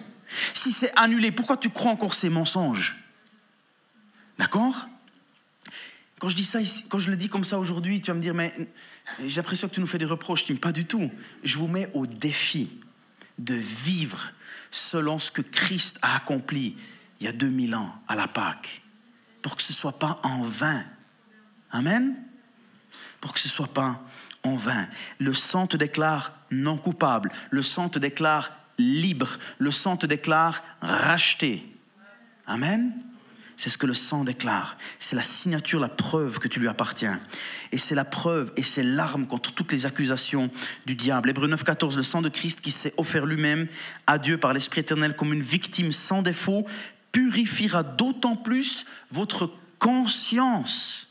[0.55, 2.97] Si c'est annulé, pourquoi tu crois encore ces mensonges?
[4.39, 4.89] D'accord?
[6.19, 8.35] Quand je dis ça, quand je le dis comme ça aujourd'hui, tu vas me dire,
[8.35, 8.55] mais
[9.25, 10.47] j'ai l'impression que tu nous fais des reproches.
[10.47, 11.11] Je dis, pas du tout.
[11.45, 12.71] Je vous mets au défi
[13.39, 14.33] de vivre
[14.71, 16.77] selon ce que Christ a accompli
[17.21, 18.83] il y a 2000 ans à la Pâque,
[19.43, 20.85] pour que ce ne soit pas en vain.
[21.71, 22.15] Amen
[23.21, 24.03] Pour que ce ne soit pas
[24.43, 24.87] en vain.
[25.19, 30.63] Le sang te déclare non coupable, le sang te déclare libre, le sang te déclare
[30.81, 31.67] racheté.
[32.47, 32.93] Amen
[33.57, 34.77] c'est ce que le sang déclare.
[34.99, 37.21] C'est la signature, la preuve que tu lui appartiens.
[37.73, 40.51] Et c'est la preuve et c'est l'arme contre toutes les accusations
[40.85, 41.31] du diable.
[41.31, 43.67] Hébreu 9, 14, le sang de Christ qui s'est offert lui-même
[44.07, 46.67] à Dieu par l'Esprit éternel comme une victime sans défaut
[47.13, 51.06] purifiera d'autant plus votre conscience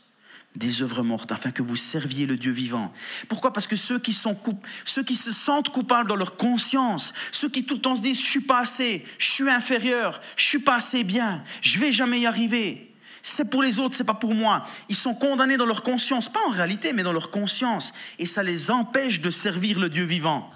[0.56, 2.92] des œuvres mortes, afin que vous serviez le Dieu vivant.
[3.28, 3.52] Pourquoi?
[3.52, 4.36] Parce que ceux qui, sont
[4.84, 8.20] ceux qui se sentent coupables dans leur conscience, ceux qui tout le temps se disent,
[8.20, 12.20] je suis pas assez, je suis inférieur, je suis pas assez bien, je vais jamais
[12.20, 12.92] y arriver.
[13.22, 14.64] C'est pour les autres, c'est pas pour moi.
[14.88, 17.92] Ils sont condamnés dans leur conscience, pas en réalité, mais dans leur conscience.
[18.18, 20.50] Et ça les empêche de servir le Dieu vivant.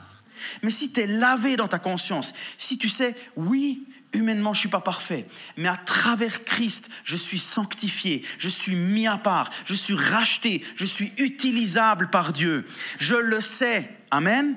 [0.62, 4.68] Mais si tu es lavé dans ta conscience, si tu sais, oui, Humainement, je suis
[4.68, 9.74] pas parfait, mais à travers Christ, je suis sanctifié, je suis mis à part, je
[9.74, 12.66] suis racheté, je suis utilisable par Dieu.
[12.98, 14.56] Je le sais, Amen.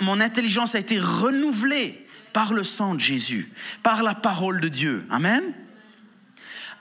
[0.00, 5.06] mon intelligence a été renouvelée par le sang de Jésus, par la parole de Dieu.
[5.10, 5.42] Amen.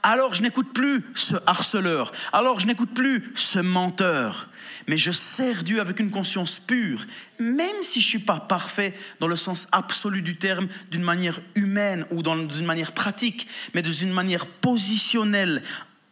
[0.01, 4.47] Alors je n'écoute plus ce harceleur, alors je n'écoute plus ce menteur,
[4.87, 7.05] mais je sers Dieu avec une conscience pure,
[7.37, 11.41] même si je ne suis pas parfait dans le sens absolu du terme, d'une manière
[11.55, 15.63] humaine ou dans manière pratique, mais dans une manière positionnelle.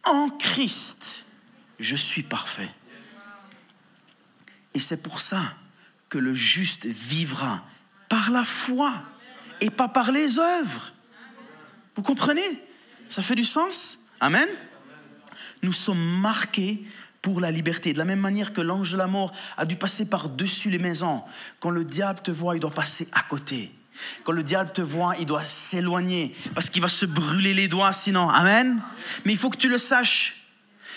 [0.04, 1.24] En Christ,
[1.80, 2.70] je suis parfait.
[4.74, 5.42] Et c'est pour ça
[6.08, 7.64] que le juste vivra
[8.08, 8.92] par la foi
[9.60, 10.92] et pas par les œuvres.
[11.96, 12.67] Vous comprenez?
[13.08, 13.98] Ça fait du sens?
[14.20, 14.48] Amen
[15.62, 16.84] Nous sommes marqués
[17.22, 17.92] pour la liberté.
[17.92, 21.22] De la même manière que l'ange de la mort a dû passer par-dessus les maisons.
[21.60, 23.72] Quand le diable te voit, il doit passer à côté.
[24.24, 27.92] Quand le diable te voit, il doit s'éloigner parce qu'il va se brûler les doigts
[27.92, 28.28] sinon.
[28.28, 28.80] Amen.
[29.24, 30.34] Mais il faut que tu le saches.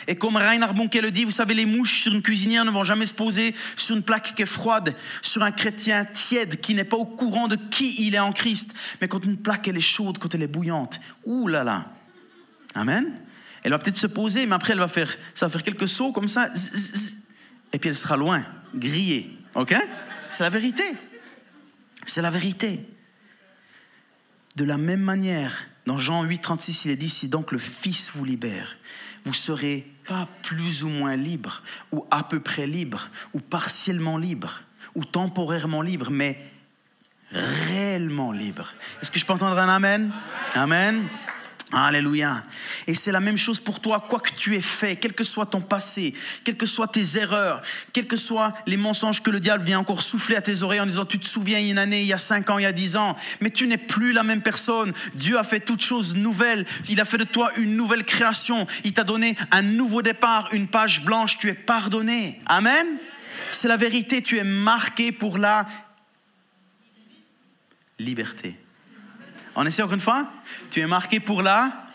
[0.07, 2.83] Et comme Reinhard Bonke le dit, vous savez, les mouches sur une cuisinière ne vont
[2.83, 6.83] jamais se poser sur une plaque qui est froide, sur un chrétien tiède qui n'est
[6.83, 8.73] pas au courant de qui il est en Christ.
[8.99, 11.91] Mais quand une plaque, elle est chaude, quand elle est bouillante, ouh là là.
[12.75, 13.19] Amen.
[13.63, 16.11] Elle va peut-être se poser, mais après, elle va faire, ça va faire quelques sauts
[16.11, 16.49] comme ça,
[17.73, 18.43] et puis elle sera loin,
[18.75, 19.37] grillée.
[19.55, 19.75] OK?
[20.29, 20.83] C'est la vérité.
[22.05, 22.87] C'est la vérité.
[24.55, 25.53] De la même manière,
[25.85, 28.77] dans Jean 8, 36, il est dit si donc le Fils vous libère,
[29.25, 34.61] vous serez pas plus ou moins libre, ou à peu près libre, ou partiellement libre,
[34.95, 36.37] ou temporairement libre, mais
[37.31, 38.73] réellement libre.
[39.01, 40.11] Est-ce que je peux entendre un Amen?
[40.55, 41.07] Amen.
[41.73, 42.43] Alléluia.
[42.85, 45.45] Et c'est la même chose pour toi, quoi que tu aies fait, quel que soit
[45.45, 47.61] ton passé, quelles que soient tes erreurs,
[47.93, 50.85] quels que soient les mensonges que le diable vient encore souffler à tes oreilles en
[50.85, 52.63] disant tu te souviens il y a une année, il y a cinq ans, il
[52.63, 54.91] y a dix ans, mais tu n'es plus la même personne.
[55.15, 56.65] Dieu a fait toutes choses nouvelles.
[56.89, 58.67] Il a fait de toi une nouvelle création.
[58.83, 61.37] Il t'a donné un nouveau départ, une page blanche.
[61.37, 62.41] Tu es pardonné.
[62.47, 62.87] Amen.
[63.49, 64.21] C'est la vérité.
[64.21, 65.67] Tu es marqué pour la
[67.97, 68.60] liberté.
[69.55, 70.31] On essaie encore une fois?
[70.69, 71.85] Tu es marqué pour la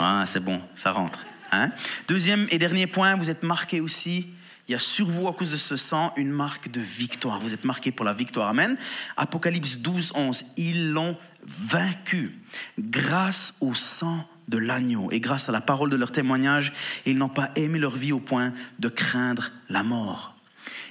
[0.00, 1.24] Ah, c'est bon, ça rentre.
[1.52, 1.70] Hein?
[2.08, 4.28] Deuxième et dernier point, vous êtes marqué aussi.
[4.66, 7.38] Il y a sur vous, à cause de ce sang, une marque de victoire.
[7.38, 8.48] Vous êtes marqué pour la victoire.
[8.48, 8.76] Amen.
[9.16, 10.44] Apocalypse 12, 11.
[10.56, 12.38] Ils l'ont vaincu
[12.78, 16.72] grâce au sang de l'agneau et grâce à la parole de leur témoignage.
[17.04, 20.34] Ils n'ont pas aimé leur vie au point de craindre la mort.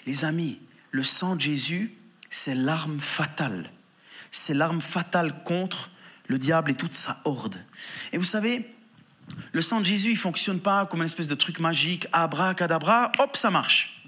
[0.05, 0.59] Les amis,
[0.91, 1.93] le sang de Jésus,
[2.29, 3.71] c'est l'arme fatale
[4.37, 5.91] c'est l'arme fatale contre
[6.27, 7.57] le diable et toute sa horde.
[8.11, 8.65] Et vous savez,
[9.51, 13.37] le sang de Jésus, il fonctionne pas comme une espèce de truc magique, abracadabra, hop,
[13.37, 14.01] ça marche.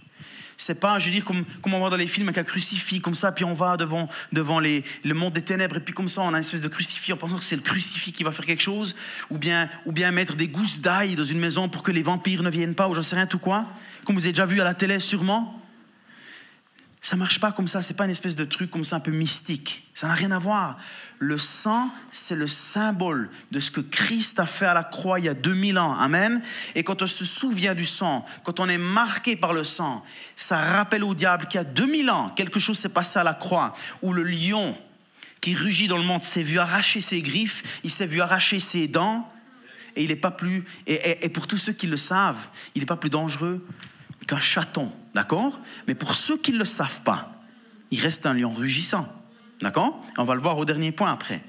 [0.58, 3.02] C'est pas, je veux dire, comme, comme on voit dans les films avec un crucifix,
[3.02, 6.08] comme ça, puis on va devant, devant les, le monde des ténèbres, et puis comme
[6.08, 8.32] ça, on a une espèce de crucifix en pensant que c'est le crucifix qui va
[8.32, 8.96] faire quelque chose,
[9.30, 12.42] ou bien, ou bien mettre des gousses d'ail dans une maison pour que les vampires
[12.42, 13.66] ne viennent pas, ou j'en sais rien, tout quoi.
[14.06, 15.62] Comme vous avez déjà vu à la télé, sûrement.
[17.06, 19.12] Ça marche pas comme ça, c'est pas une espèce de truc comme ça un peu
[19.12, 19.84] mystique.
[19.94, 20.76] Ça n'a rien à voir.
[21.20, 25.26] Le sang, c'est le symbole de ce que Christ a fait à la croix il
[25.26, 25.94] y a 2000 ans.
[25.94, 26.42] Amen.
[26.74, 30.04] Et quand on se souvient du sang, quand on est marqué par le sang,
[30.36, 33.36] ça rappelle au diable qu'il y a 2000 ans, quelque chose s'est passé à la
[33.36, 34.76] croix où le lion
[35.42, 38.88] qui rugit dans le monde s'est vu arracher ses griffes, il s'est vu arracher ses
[38.88, 39.32] dents
[39.96, 42.88] et il n'est pas plus et, et pour tous ceux qui le savent, il n'est
[42.88, 43.64] pas plus dangereux
[44.28, 45.60] qu'un chaton, d'accord?
[45.88, 47.32] Mais pour ceux qui ne le savent pas,
[47.92, 49.08] il reste un lion rugissant,
[49.62, 50.02] d'accord?
[50.18, 51.42] On va le voir au dernier point après.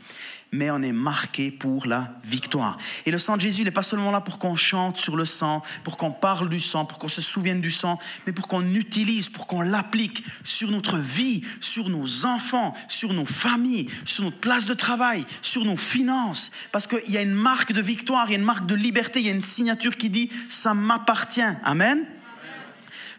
[0.53, 2.77] Mais on est marqué pour la victoire.
[3.05, 5.61] Et le sang de Jésus n'est pas seulement là pour qu'on chante sur le sang,
[5.83, 9.29] pour qu'on parle du sang, pour qu'on se souvienne du sang, mais pour qu'on utilise,
[9.29, 14.67] pour qu'on l'applique sur notre vie, sur nos enfants, sur nos familles, sur notre place
[14.67, 16.53] de travail, sur nos finances.
[16.71, 19.19] Parce qu'il y a une marque de victoire, il y a une marque de liberté,
[19.19, 22.07] il y a une signature qui dit⁇ ça m'appartient⁇ Amen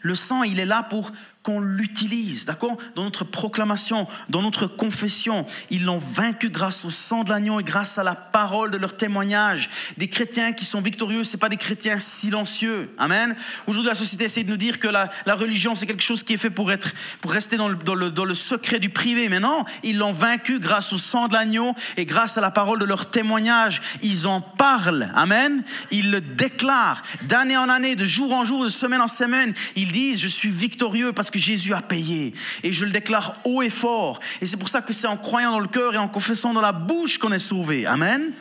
[0.01, 1.11] le sang, il est là pour
[1.47, 2.75] qu'on l'utilise, d'accord?
[2.95, 7.63] Dans notre proclamation, dans notre confession, ils l'ont vaincu grâce au sang de l'agneau et
[7.63, 9.69] grâce à la parole de leur témoignage.
[9.95, 12.93] Des chrétiens qui sont victorieux, ce pas des chrétiens silencieux.
[12.97, 13.33] Amen?
[13.65, 16.37] Aujourd'hui, la société essaie de nous dire que la, religion, c'est quelque chose qui est
[16.37, 19.29] fait pour, être, pour rester dans le, dans, le, secret du privé.
[19.29, 22.79] Mais non, ils l'ont vaincu grâce au sang de l'agneau et grâce à la parole
[22.79, 23.81] de leur témoignage.
[24.01, 25.09] Ils en parlent.
[25.15, 25.63] Amen?
[25.91, 29.53] Ils le déclarent d'année en année, de jour en jour, de semaine en semaine.
[29.77, 32.33] Ils disent, je suis victorieux parce que Jésus a payé.
[32.63, 34.19] Et je le déclare haut et fort.
[34.41, 36.61] Et c'est pour ça que c'est en croyant dans le cœur et en confessant dans
[36.61, 37.85] la bouche qu'on est sauvé.
[37.85, 38.33] Amen.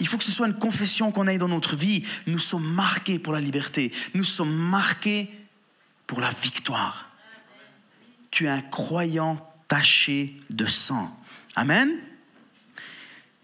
[0.00, 2.04] Il faut que ce soit une confession qu'on ait dans notre vie.
[2.26, 3.92] Nous sommes marqués pour la liberté.
[4.14, 5.30] Nous sommes marqués
[6.06, 7.10] pour la victoire.
[8.30, 9.36] Tu es un croyant
[9.68, 11.10] taché de sang.
[11.54, 11.90] Amen.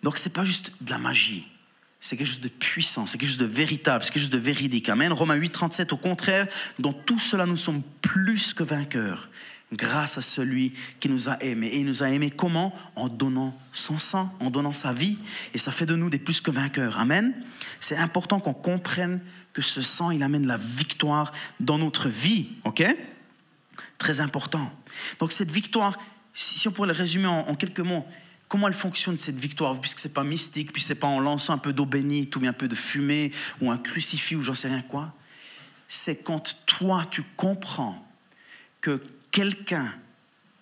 [0.03, 1.47] Donc c'est pas juste de la magie
[2.03, 4.89] c'est quelque chose de puissant, c'est quelque chose de véritable, c'est quelque chose de véridique.
[4.89, 5.13] Amen.
[5.13, 6.49] Romains 8, 37, au contraire,
[6.81, 9.31] dans tout cela, nous sommes plus que vainqueurs
[9.73, 11.69] grâce à celui qui nous a aimés.
[11.69, 12.75] Et il nous a aimés comment?
[12.97, 15.17] En donnant son sang, en donnant sa vie.
[15.55, 16.99] Et ça fait de nous des plus que vainqueurs.
[16.99, 17.35] Amen.
[17.79, 19.21] C'est important qu'on comprenne
[19.53, 22.49] que ce sang, il amène la victoire dans notre vie.
[22.65, 22.85] OK?
[23.99, 24.73] Très important.
[25.21, 25.97] Donc cette victoire,
[26.35, 28.05] si on pourrait le résumer en quelques mots,
[28.53, 31.59] Comment elle fonctionne cette victoire Puisque c'est pas mystique, puis c'est pas en lançant un
[31.59, 34.69] peu d'eau bénite ou bien un peu de fumée ou un crucifix ou j'en sais
[34.69, 35.15] rien quoi.
[35.89, 38.07] C'est quand toi tu comprends
[38.83, 39.91] que quelqu'un,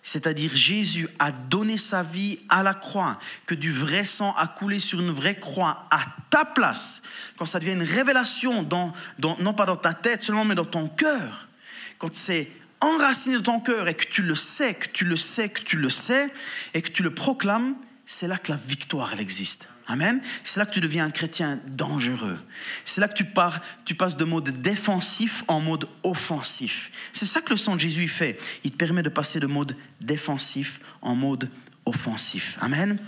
[0.03, 4.79] c'est-à-dire Jésus, a donné sa vie à la croix, que du vrai sang a coulé
[4.79, 7.01] sur une vraie croix à ta place,
[7.35, 10.87] quand ça devient une révélation, dans, non pas dans ta tête seulement, mais dans ton
[10.87, 11.49] cœur,
[11.97, 12.49] quand c'est
[12.81, 15.77] enraciné dans ton cœur et que tu le sais, que tu le sais, que tu
[15.77, 16.31] le sais,
[16.73, 19.67] et que tu le proclames, c'est là que la victoire, elle existe.
[19.87, 20.21] Amen.
[20.43, 22.39] C'est là que tu deviens un chrétien dangereux.
[22.85, 26.91] C'est là que tu, pars, tu passes de mode défensif en mode offensif.
[27.13, 28.39] C'est ça que le sang de Jésus fait.
[28.63, 31.49] Il te permet de passer de mode défensif en mode
[31.85, 32.57] offensif.
[32.61, 32.99] Amen.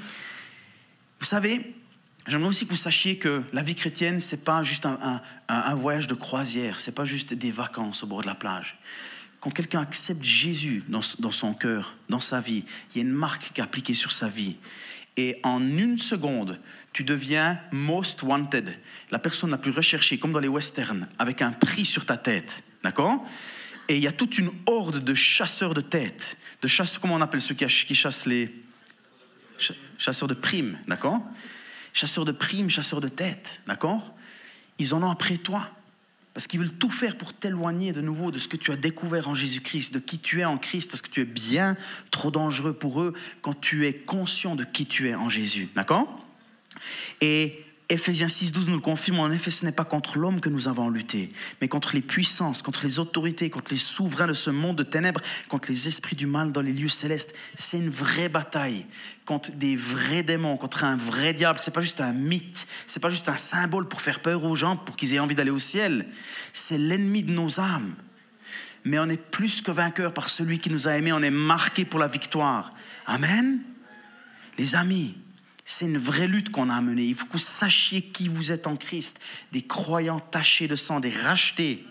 [1.20, 1.74] Vous savez,
[2.28, 6.08] j'aimerais aussi que vous sachiez que la vie chrétienne, c'est pas juste un, un, voyage
[6.08, 8.78] de croisière, c'est pas juste des vacances au bord de la plage
[9.44, 13.52] quand quelqu'un accepte Jésus dans, son cœur, dans sa vie, il y a une marque
[13.52, 14.56] qui est appliquée sur sa vie.
[15.18, 16.62] Et en une seconde,
[16.94, 18.80] tu deviens most wanted,
[19.12, 22.64] la personne la plus recherchée, comme dans les westerns, avec un prix sur ta tête.
[22.86, 23.22] D'accord?
[23.90, 27.22] Et il y a toute une horde de chasseurs de têtes, de chasseurs, comment on
[27.22, 28.64] appelle ceux qui chassent les
[29.98, 31.22] chasseurs de primes, d'accord?
[31.92, 34.16] Chasseurs de primes, chasseurs de têtes, d'accord?
[34.80, 35.70] Ils en ont après toi.
[36.34, 39.30] Parce qu'ils veulent tout faire pour t'éloigner de nouveau de ce que tu as découvert
[39.30, 41.78] en Jésus-Christ, de qui tu es en Christ, parce que tu es bien
[42.10, 45.70] trop dangereux pour eux quand tu es conscient de qui tu es en Jésus.
[45.76, 46.26] D'accord?
[47.22, 47.64] Et
[47.94, 50.90] Ephésiens 6.12 nous le confirme, en effet, ce n'est pas contre l'homme que nous avons
[50.90, 54.84] lutté, mais contre les puissances, contre les autorités, contre les souverains de ce monde de
[54.84, 57.36] ténèbres, contre les esprits du mal dans les lieux célestes.
[57.56, 58.88] C'est une vraie bataille
[59.26, 61.60] contre des vrais démons, contre un vrai diable.
[61.62, 64.76] C'est pas juste un mythe, c'est pas juste un symbole pour faire peur aux gens,
[64.76, 66.08] pour qu'ils aient envie d'aller au ciel.
[66.52, 67.94] C'est l'ennemi de nos âmes.
[68.86, 71.86] Mais on est plus que vainqueur par celui qui nous a aimés, on est marqué
[71.86, 72.74] pour la victoire.
[73.06, 73.60] Amen.
[74.58, 75.16] Les amis,
[75.66, 77.04] c'est une vraie lutte qu'on a à mener.
[77.04, 79.20] Il faut que vous sachiez qui vous êtes en Christ.
[79.52, 81.86] Des croyants tachés de sang, des rachetés.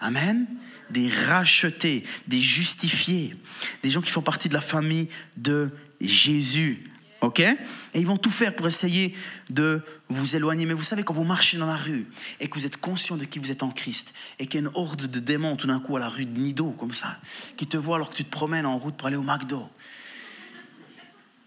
[0.00, 0.46] Amen.
[0.90, 3.34] Des rachetés, des justifiés.
[3.82, 6.84] Des gens qui font partie de la famille de Jésus.
[7.22, 7.40] OK?
[7.40, 7.56] Et
[7.94, 9.14] ils vont tout faire pour essayer
[9.48, 10.66] de vous éloigner.
[10.66, 12.06] Mais vous savez, quand vous marchez dans la rue
[12.40, 14.68] et que vous êtes conscient de qui vous êtes en Christ et qu'il y a
[14.68, 17.18] une horde de démons tout d'un coup à la rue de Nido, comme ça,
[17.56, 19.68] qui te voient alors que tu te promènes en route pour aller au McDo,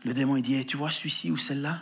[0.05, 1.81] le démon, il dit, tu vois celui-ci ou celle-là?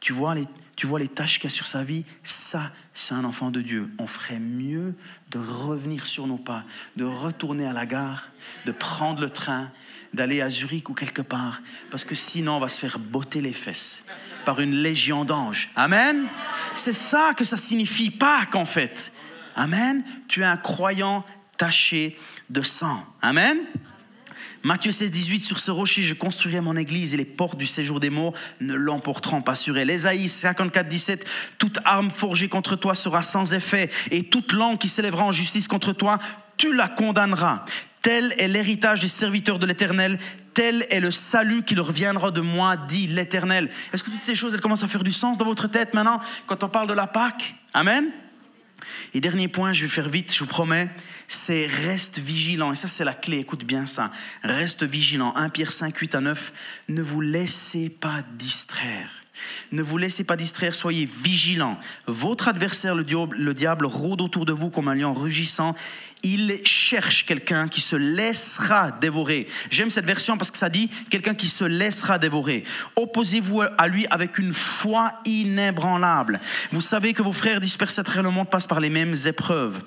[0.00, 0.44] Tu vois, les,
[0.76, 2.04] tu vois les tâches qu'il y a sur sa vie?
[2.22, 3.90] Ça, c'est un enfant de Dieu.
[3.98, 4.94] On ferait mieux
[5.30, 6.64] de revenir sur nos pas,
[6.96, 8.28] de retourner à la gare,
[8.66, 9.70] de prendre le train,
[10.12, 11.62] d'aller à Zurich ou quelque part.
[11.90, 14.04] Parce que sinon, on va se faire botter les fesses
[14.44, 15.70] par une légion d'anges.
[15.74, 16.26] Amen?
[16.74, 19.12] C'est ça que ça signifie Pâques, en fait.
[19.56, 20.04] Amen?
[20.28, 21.24] Tu es un croyant
[21.56, 22.18] taché
[22.50, 23.04] de sang.
[23.22, 23.58] Amen?
[24.64, 28.00] Matthieu 16, 18, sur ce rocher, je construirai mon église et les portes du séjour
[28.00, 29.90] des morts ne l'emporteront pas sur elle.
[29.90, 31.26] Ésaïe 54, 17,
[31.58, 35.68] toute arme forgée contre toi sera sans effet et toute langue qui s'élèvera en justice
[35.68, 36.18] contre toi,
[36.56, 37.66] tu la condamneras.
[38.00, 40.18] Tel est l'héritage des serviteurs de l'Éternel,
[40.54, 43.68] tel est le salut qui leur viendra de moi, dit l'Éternel.
[43.92, 46.20] Est-ce que toutes ces choses, elles commencent à faire du sens dans votre tête maintenant
[46.46, 47.54] quand on parle de la Pâque?
[47.74, 48.06] Amen?
[49.12, 50.88] Et dernier point, je vais faire vite, je vous promets,
[51.34, 52.72] c'est reste vigilant.
[52.72, 53.38] Et ça, c'est la clé.
[53.38, 54.10] Écoute bien ça.
[54.42, 55.34] Reste vigilant.
[55.36, 56.52] 1 Pierre 5, 8 à 9.
[56.88, 59.08] Ne vous laissez pas distraire.
[59.72, 61.78] Ne vous laissez pas distraire, soyez vigilants.
[62.06, 65.74] Votre adversaire, le le diable, rôde autour de vous comme un lion rugissant
[66.24, 69.46] il cherche quelqu'un qui se laissera dévorer.
[69.70, 72.64] J'aime cette version parce que ça dit quelqu'un qui se laissera dévorer.
[72.96, 76.40] Opposez-vous à lui avec une foi inébranlable.
[76.72, 79.80] Vous savez que vos frères dispersés à travers le monde passent par les mêmes épreuves.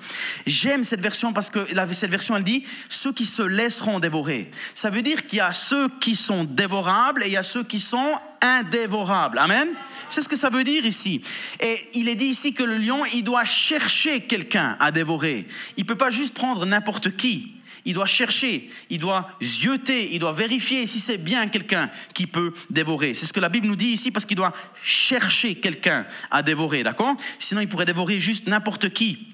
[0.46, 4.50] J'aime cette version parce que cette version, elle dit ceux qui se laisseront dévorer.
[4.74, 7.64] Ça veut dire qu'il y a ceux qui sont dévorables et il y a ceux
[7.64, 9.38] qui sont indévorables.
[9.38, 9.68] Amen.
[10.08, 11.22] C'est ce que ça veut dire ici.
[11.60, 15.46] Et il est dit ici que le lion, il doit chercher quelqu'un à dévorer.
[15.76, 17.52] Il ne peut pas juste prendre n'importe qui.
[17.84, 22.52] Il doit chercher, il doit zioter, il doit vérifier si c'est bien quelqu'un qui peut
[22.68, 23.14] dévorer.
[23.14, 26.82] C'est ce que la Bible nous dit ici parce qu'il doit chercher quelqu'un à dévorer,
[26.82, 27.16] d'accord?
[27.38, 29.28] Sinon, il pourrait dévorer juste n'importe qui.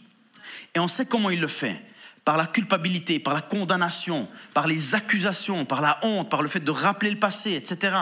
[0.74, 1.82] Et on sait comment il le fait
[2.24, 6.60] par la culpabilité, par la condamnation, par les accusations, par la honte, par le fait
[6.60, 7.92] de rappeler le passé, etc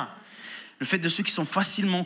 [0.82, 2.04] le fait de ceux qui sont facilement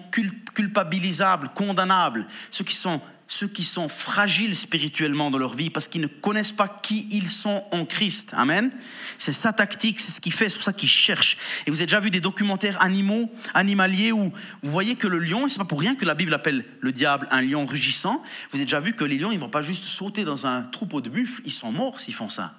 [0.53, 6.03] culpabilisables, condamnables, ceux qui sont ceux qui sont fragiles spirituellement dans leur vie parce qu'ils
[6.03, 8.33] ne connaissent pas qui ils sont en Christ.
[8.35, 8.71] Amen.
[9.17, 11.39] C'est sa tactique, c'est ce qu'il fait, c'est pour ça qu'il cherche.
[11.67, 14.31] Et vous avez déjà vu des documentaires animaux, animaliers où
[14.62, 16.93] vous voyez que le lion, et c'est pas pour rien que la Bible appelle le
[16.93, 18.23] diable un lion rugissant.
[18.51, 21.01] Vous avez déjà vu que les lions, ils vont pas juste sauter dans un troupeau
[21.01, 22.55] de buffles, ils sont morts s'ils font ça.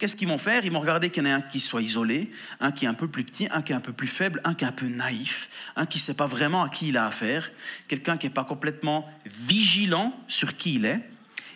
[0.00, 0.64] Qu'est-ce qu'ils vont faire?
[0.64, 2.94] Ils vont regarder qu'il y en a un qui soit isolé, un qui est un
[2.94, 4.86] peu plus petit, un qui est un peu plus faible, un qui est un peu
[4.86, 7.52] naïf, un qui ne sait pas vraiment à qui il a affaire,
[7.86, 11.02] quelqu'un qui n'est pas complètement vigilant sur qui il est.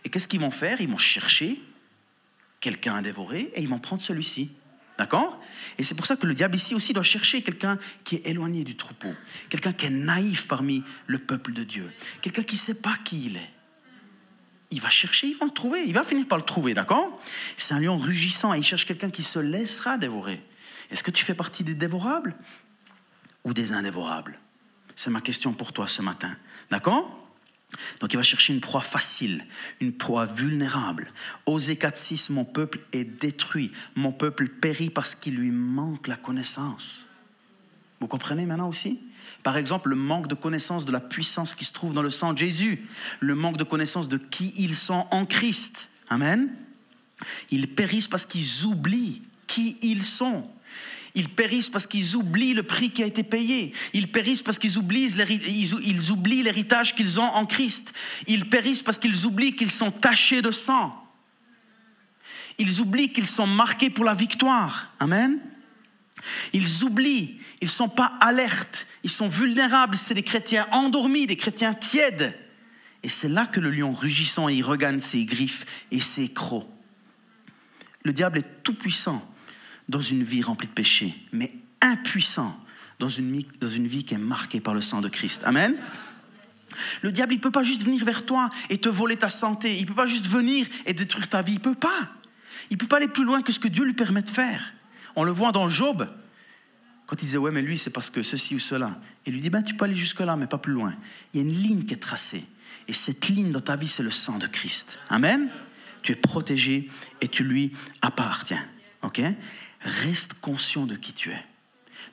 [0.05, 0.83] Et qu'est-ce qu'ils vont faire?
[0.83, 1.59] Ils vont chercher
[2.61, 4.51] quelqu'un à dévorer et ils vont prendre celui-ci.
[4.99, 5.41] D'accord?
[5.79, 8.63] Et c'est pour ça que le diable ici aussi doit chercher quelqu'un qui est éloigné
[8.63, 9.15] du troupeau,
[9.49, 13.25] quelqu'un qui est naïf parmi le peuple de Dieu, quelqu'un qui ne sait pas qui
[13.25, 13.51] il est
[14.75, 17.21] il va chercher, il va le trouver, il va finir par le trouver, d'accord?
[17.57, 20.43] C'est un lion rugissant et il cherche quelqu'un qui se laissera dévorer.
[20.91, 22.35] Est-ce que tu fais partie des dévorables
[23.45, 24.39] ou des indévorables?
[24.97, 26.37] C'est ma question pour toi ce matin,
[26.71, 27.21] d'accord?
[28.01, 29.47] Donc il va chercher une proie facile,
[29.81, 31.13] une proie vulnérable.
[31.47, 37.07] Osée 4.6, mon peuple est détruit, mon peuple périt parce qu'il lui manque la connaissance.
[38.01, 39.01] Vous comprenez maintenant aussi?
[39.45, 42.33] Par exemple, le manque de connaissance de la puissance qui se trouve dans le sang
[42.33, 42.89] de Jésus,
[43.21, 45.91] le manque de connaissance de qui ils sont en Christ.
[46.09, 46.51] Amen.
[47.51, 50.49] Ils périssent parce qu'ils oublient qui ils sont.
[51.15, 53.73] Ils périssent parce qu'ils oublient le prix qui a été payé.
[53.93, 57.93] Ils périssent parce qu'ils oublient, ils oublient l'héritage qu'ils ont en Christ.
[58.27, 60.99] Ils périssent parce qu'ils oublient qu'ils sont tachés de sang.
[62.57, 64.91] Ils oublient qu'ils sont marqués pour la victoire.
[64.99, 65.39] Amen.
[66.53, 71.37] Ils oublient, ils ne sont pas alertes, ils sont vulnérables, c'est des chrétiens endormis, des
[71.37, 72.39] chrétiens tièdes.
[73.03, 76.67] Et c'est là que le lion rugissant, il regagne ses griffes et ses crocs.
[78.03, 79.27] Le diable est tout puissant
[79.89, 82.59] dans une vie remplie de péché, mais impuissant
[82.99, 85.43] dans une, dans une vie qui est marquée par le sang de Christ.
[85.45, 85.77] Amen.
[87.03, 89.77] Le diable, il ne peut pas juste venir vers toi et te voler ta santé.
[89.77, 91.53] Il ne peut pas juste venir et détruire ta vie.
[91.53, 92.11] Il ne peut pas.
[92.71, 94.73] Il ne peut pas aller plus loin que ce que Dieu lui permet de faire.
[95.17, 96.09] On le voit dans Job.
[97.07, 98.99] Quand il disait, ouais, mais lui, c'est parce que ceci ou cela.
[99.27, 100.95] Il lui dit, ben, tu peux aller jusque-là, mais pas plus loin.
[101.33, 102.45] Il y a une ligne qui est tracée.
[102.89, 104.99] Et cette ligne dans ta vie, c'est le sang de Christ.
[105.11, 105.51] Amen.
[106.03, 106.91] Tu es protégé
[107.21, 108.65] et tu lui appartiens.
[109.03, 109.21] OK?
[109.81, 111.45] Reste conscient de qui tu es.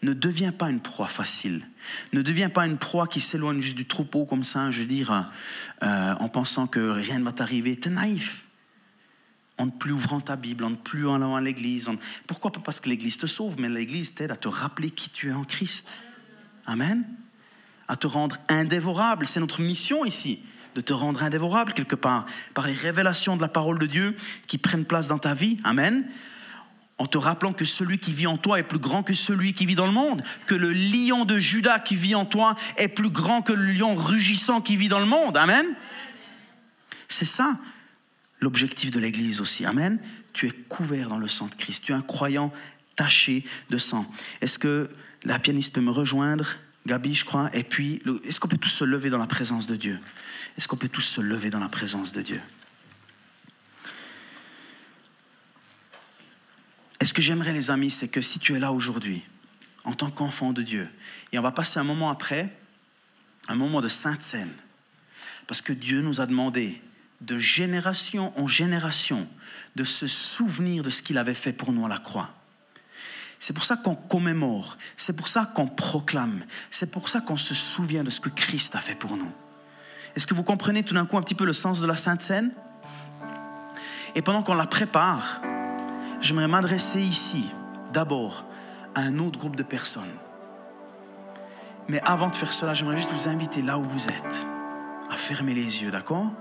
[0.03, 1.67] Ne deviens pas une proie facile.
[2.11, 5.29] Ne deviens pas une proie qui s'éloigne juste du troupeau comme ça, je veux dire,
[5.83, 7.77] euh, en pensant que rien ne va t'arriver.
[7.79, 8.45] Tu es naïf.
[9.61, 11.87] En ne plus ouvrant ta Bible, en ne plus allant à l'église.
[12.25, 15.29] Pourquoi pas parce que l'église te sauve, mais l'église t'aide à te rappeler qui tu
[15.29, 15.99] es en Christ.
[16.65, 17.05] Amen.
[17.87, 19.27] À te rendre indévorable.
[19.27, 20.41] C'est notre mission ici
[20.73, 24.15] de te rendre indévorable quelque part par les révélations de la parole de Dieu
[24.47, 25.59] qui prennent place dans ta vie.
[25.63, 26.07] Amen
[26.97, 29.65] en te rappelant que celui qui vit en toi est plus grand que celui qui
[29.65, 33.09] vit dans le monde, que le lion de Judas qui vit en toi est plus
[33.09, 35.35] grand que le lion rugissant qui vit dans le monde.
[35.35, 35.65] Amen.
[37.07, 37.57] C'est ça
[38.41, 39.65] l'objectif de l'Église aussi.
[39.65, 39.99] Amen.
[40.33, 41.85] Tu es couvert dans le sang de Christ.
[41.85, 42.51] Tu es un croyant
[42.95, 44.09] taché de sang.
[44.41, 44.89] Est-ce que
[45.23, 46.55] la pianiste peut me rejoindre?
[46.87, 47.49] Gabi, je crois.
[47.55, 49.99] Et puis, est-ce qu'on peut tous se lever dans la présence de Dieu?
[50.57, 52.41] Est-ce qu'on peut tous se lever dans la présence de Dieu?
[56.99, 59.23] Et ce que j'aimerais, les amis, c'est que si tu es là aujourd'hui,
[59.83, 60.87] en tant qu'enfant de Dieu,
[61.31, 62.55] et on va passer un moment après,
[63.47, 64.53] un moment de sainte scène,
[65.47, 66.81] parce que Dieu nous a demandé
[67.21, 69.27] de génération en génération
[69.75, 72.29] de se souvenir de ce qu'il avait fait pour nous à la croix.
[73.39, 77.55] C'est pour ça qu'on commémore, c'est pour ça qu'on proclame, c'est pour ça qu'on se
[77.55, 79.31] souvient de ce que Christ a fait pour nous.
[80.15, 82.21] Est-ce que vous comprenez tout d'un coup un petit peu le sens de la Sainte
[82.21, 82.51] Seine?
[84.13, 85.41] Et pendant qu'on la prépare,
[86.19, 87.45] j'aimerais m'adresser ici
[87.93, 88.45] d'abord
[88.93, 90.03] à un autre groupe de personnes.
[91.87, 94.45] Mais avant de faire cela, j'aimerais juste vous inviter là où vous êtes
[95.09, 96.31] à fermer les yeux, d'accord?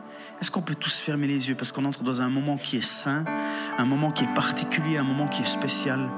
[0.41, 2.85] Est-ce qu'on peut tous fermer les yeux parce qu'on entre dans un moment qui est
[2.85, 3.25] saint,
[3.77, 6.09] un moment qui est particulier, un moment qui est spécial?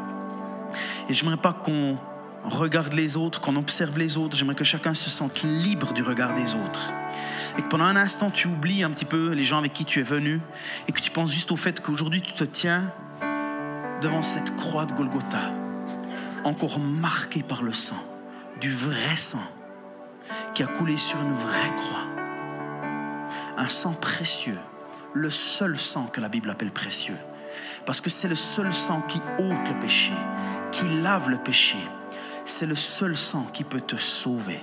[1.09, 1.99] Et j'aimerais pas qu'on
[2.45, 6.35] regarde les autres, qu'on observe les autres, j'aimerais que chacun se sente libre du regard
[6.35, 6.93] des autres.
[7.59, 9.99] Et que pendant un instant, tu oublies un petit peu les gens avec qui tu
[9.99, 10.41] es venu
[10.87, 12.93] et que tu penses juste au fait qu'aujourd'hui, tu te tiens
[14.01, 15.53] devant cette croix de Golgotha,
[16.45, 18.03] encore marquée par le sang,
[18.61, 19.43] du vrai sang,
[20.55, 22.22] qui a coulé sur une vraie croix.
[23.57, 24.59] Un sang précieux,
[25.13, 27.17] le seul sang que la Bible appelle précieux.
[27.85, 30.13] Parce que c'est le seul sang qui ôte le péché,
[30.71, 31.79] qui lave le péché.
[32.45, 34.61] C'est le seul sang qui peut te sauver.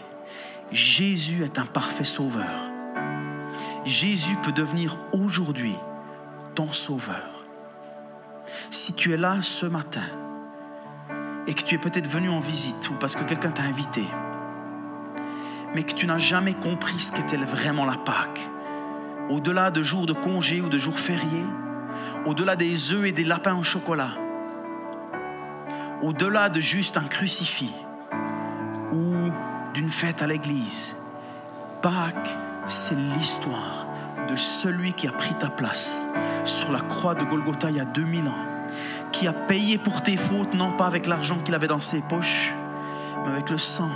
[0.72, 2.70] Jésus est un parfait sauveur.
[3.86, 5.76] Jésus peut devenir aujourd'hui
[6.56, 7.40] ton sauveur
[8.70, 10.04] si tu es là ce matin
[11.48, 14.04] et que tu es peut-être venu en visite ou parce que quelqu'un t'a invité,
[15.74, 18.40] mais que tu n'as jamais compris ce qu'était vraiment la Pâque,
[19.30, 21.46] au-delà de jours de congé ou de jours fériés,
[22.26, 24.12] au-delà des œufs et des lapins au chocolat,
[26.02, 27.74] au-delà de juste un crucifix
[28.92, 29.14] ou
[29.74, 30.96] d'une fête à l'église,
[31.82, 33.86] Pâques, c'est l'histoire
[34.28, 35.98] de celui qui a pris ta place
[36.44, 38.46] sur la croix de Golgotha il y a 2000 ans
[39.12, 42.54] qui a payé pour tes fautes, non pas avec l'argent qu'il avait dans ses poches,
[43.24, 43.90] mais avec le sang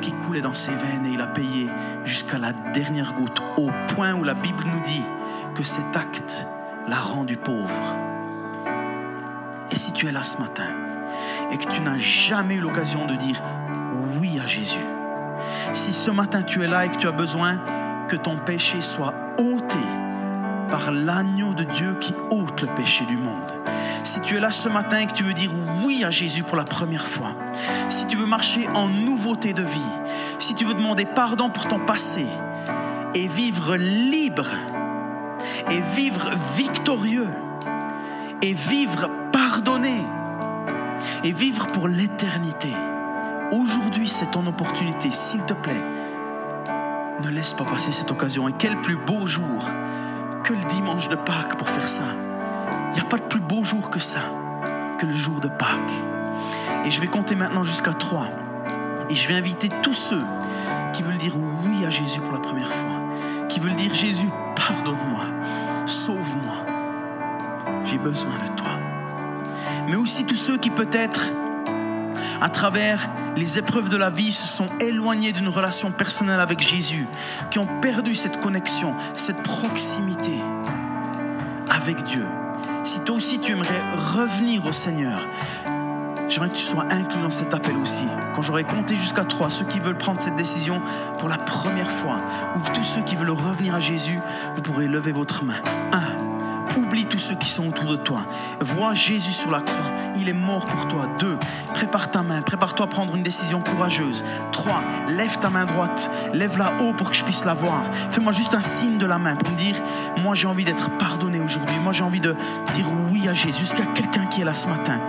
[0.00, 1.70] qui coulait dans ses veines et il a payé
[2.04, 5.04] jusqu'à la dernière goutte, au point où la Bible nous dit
[5.54, 6.46] que cet acte
[6.88, 7.96] l'a rendu pauvre.
[9.70, 10.66] Et si tu es là ce matin
[11.50, 13.40] et que tu n'as jamais eu l'occasion de dire
[14.20, 14.84] oui à Jésus,
[15.72, 17.58] si ce matin tu es là et que tu as besoin
[18.08, 19.78] que ton péché soit ôté
[20.68, 23.52] par l'agneau de Dieu qui ôte le péché du monde,
[24.22, 25.50] tu es là ce matin et que tu veux dire
[25.82, 27.34] oui à Jésus pour la première fois,
[27.88, 29.80] si tu veux marcher en nouveauté de vie,
[30.38, 32.24] si tu veux demander pardon pour ton passé
[33.14, 34.46] et vivre libre
[35.70, 37.28] et vivre victorieux
[38.42, 40.04] et vivre pardonné
[41.24, 42.72] et vivre pour l'éternité.
[43.52, 45.84] Aujourd'hui, c'est ton opportunité, s'il te plaît.
[47.22, 48.48] Ne laisse pas passer cette occasion.
[48.48, 49.64] Et quel plus beau jour
[50.42, 52.02] que le dimanche de Pâques pour faire ça.
[52.92, 54.20] Il n'y a pas de plus beau jour que ça,
[54.98, 55.92] que le jour de Pâques.
[56.84, 58.28] Et je vais compter maintenant jusqu'à trois.
[59.10, 60.22] Et je vais inviter tous ceux
[60.92, 63.02] qui veulent dire oui à Jésus pour la première fois,
[63.48, 65.24] qui veulent dire Jésus, pardonne-moi,
[65.86, 66.66] sauve-moi,
[67.84, 68.72] j'ai besoin de toi.
[69.88, 71.30] Mais aussi tous ceux qui peut-être
[72.42, 77.06] à travers les épreuves de la vie, se sont éloignés d'une relation personnelle avec Jésus,
[77.50, 80.40] qui ont perdu cette connexion, cette proximité
[81.70, 82.26] avec Dieu.
[82.84, 83.80] Si toi aussi tu aimerais
[84.14, 85.20] revenir au Seigneur,
[86.28, 88.04] j'aimerais que tu sois inclus dans cet appel aussi.
[88.34, 90.82] Quand j'aurai compté jusqu'à trois, ceux qui veulent prendre cette décision
[91.18, 92.16] pour la première fois,
[92.56, 94.18] ou tous ceux qui veulent revenir à Jésus,
[94.56, 95.62] vous pourrez lever votre main.
[95.92, 96.80] Un.
[96.80, 98.20] Oublie tous ceux qui sont autour de toi.
[98.60, 99.92] Vois Jésus sur la croix.
[100.22, 101.08] Il est mort pour toi.
[101.18, 101.36] Deux,
[101.74, 102.42] prépare ta main.
[102.42, 104.24] Prépare-toi à prendre une décision courageuse.
[104.52, 106.08] Trois, lève ta main droite.
[106.32, 107.82] Lève-la haut pour que je puisse la voir.
[108.10, 109.74] Fais-moi juste un signe de la main pour me dire,
[110.22, 111.76] moi j'ai envie d'être pardonné aujourd'hui.
[111.82, 112.36] Moi j'ai envie de
[112.72, 113.64] dire oui à Jésus.
[113.64, 115.00] Est-ce qu'il y a quelqu'un qui est là ce matin?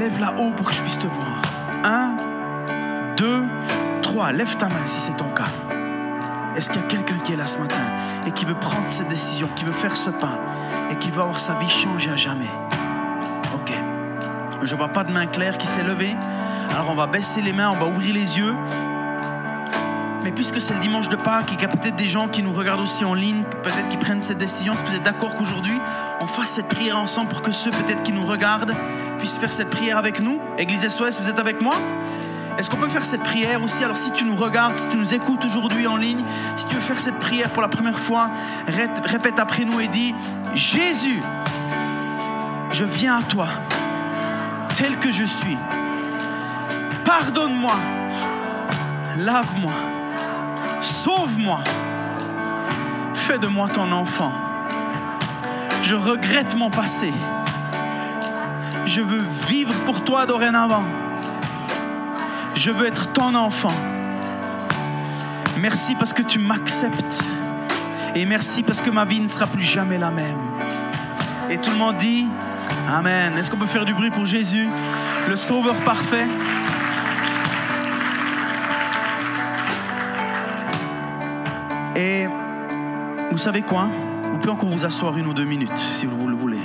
[0.00, 1.42] Lève-la haut pour que je puisse te voir.
[1.84, 2.16] Un,
[3.16, 3.44] deux,
[4.02, 4.32] trois.
[4.32, 5.52] Lève ta main si c'est ton cas.
[6.56, 7.76] Est-ce qu'il y a quelqu'un qui est là ce matin
[8.26, 10.40] et qui veut prendre cette décision, qui veut faire ce pas
[10.90, 12.50] et qui veut avoir sa vie changée à jamais?
[14.66, 16.16] Je vois pas de main claire qui s'est levée.
[16.70, 18.52] Alors on va baisser les mains, on va ouvrir les yeux.
[20.24, 22.42] Mais puisque c'est le dimanche de Pâques et qu'il y a peut-être des gens qui
[22.42, 25.80] nous regardent aussi en ligne, peut-être qui prennent cette décision, que vous êtes d'accord qu'aujourd'hui,
[26.20, 28.74] on fasse cette prière ensemble pour que ceux peut-être qui nous regardent
[29.18, 30.40] puissent faire cette prière avec nous?
[30.58, 31.76] Église SOS, vous êtes avec moi?
[32.58, 33.84] Est-ce qu'on peut faire cette prière aussi?
[33.84, 36.24] Alors si tu nous regardes, si tu nous écoutes aujourd'hui en ligne,
[36.56, 38.30] si tu veux faire cette prière pour la première fois,
[38.66, 40.12] répète après nous et dis,
[40.54, 41.22] Jésus,
[42.72, 43.46] je viens à toi,
[44.76, 45.56] tel que je suis.
[47.04, 47.76] Pardonne-moi,
[49.18, 49.72] lave-moi,
[50.80, 51.60] sauve-moi,
[53.14, 54.32] fais de moi ton enfant.
[55.82, 57.12] Je regrette mon passé.
[58.84, 60.84] Je veux vivre pour toi dorénavant
[62.56, 63.74] je veux être ton enfant.
[65.58, 67.22] Merci parce que tu m'acceptes.
[68.14, 70.38] Et merci parce que ma vie ne sera plus jamais la même.
[71.50, 72.26] Et tout le monde dit
[72.88, 73.36] Amen.
[73.36, 74.68] Est-ce qu'on peut faire du bruit pour Jésus,
[75.28, 76.26] le Sauveur parfait
[81.96, 82.26] Et
[83.30, 83.88] vous savez quoi?
[84.30, 86.60] Vous pouvez encore vous asseoir une ou deux minutes si vous le voulez.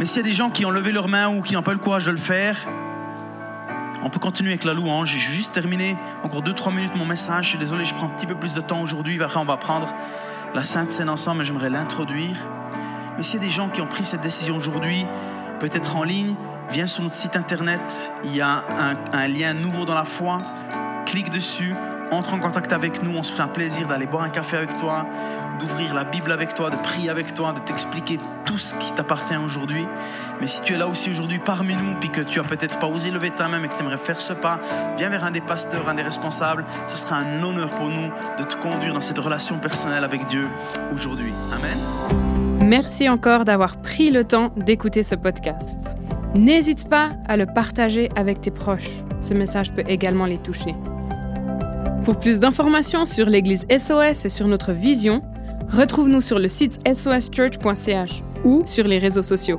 [0.00, 1.72] Mais s'il y a des gens qui ont levé leurs mains ou qui n'ont pas
[1.72, 2.56] le courage de le faire,
[4.02, 5.10] on peut continuer avec la louange.
[5.10, 7.44] Je vais juste terminer encore 2-3 minutes mon message.
[7.44, 9.22] Je suis désolé, je prends un petit peu plus de temps aujourd'hui.
[9.22, 9.94] Après, on va prendre
[10.54, 12.36] la Sainte Seine ensemble, mais j'aimerais l'introduire.
[13.16, 15.06] Mais s'il y a des gens qui ont pris cette décision aujourd'hui,
[15.60, 16.34] peut-être en ligne,
[16.70, 18.10] viens sur notre site internet.
[18.24, 18.64] Il y a
[19.12, 20.38] un, lien nouveau dans la foi.
[21.06, 21.74] Clique dessus,
[22.10, 23.16] entre en contact avec nous.
[23.16, 25.06] On se ferait un plaisir d'aller boire un café avec toi
[25.58, 29.36] d'ouvrir la Bible avec toi, de prier avec toi, de t'expliquer tout ce qui t'appartient
[29.36, 29.86] aujourd'hui.
[30.40, 32.86] Mais si tu es là aussi aujourd'hui parmi nous, puis que tu as peut-être pas
[32.86, 34.60] osé lever ta main, mais que tu aimerais faire ce pas,
[34.96, 36.64] viens vers un des pasteurs, un des responsables.
[36.88, 40.48] Ce sera un honneur pour nous de te conduire dans cette relation personnelle avec Dieu
[40.92, 41.32] aujourd'hui.
[41.52, 42.45] Amen.
[42.66, 45.96] Merci encore d'avoir pris le temps d'écouter ce podcast.
[46.34, 48.90] N'hésite pas à le partager avec tes proches.
[49.20, 50.74] Ce message peut également les toucher.
[52.04, 55.22] Pour plus d'informations sur l'Église SOS et sur notre vision,
[55.72, 59.58] Retrouve-nous sur le site soschurch.ch ou sur les réseaux sociaux.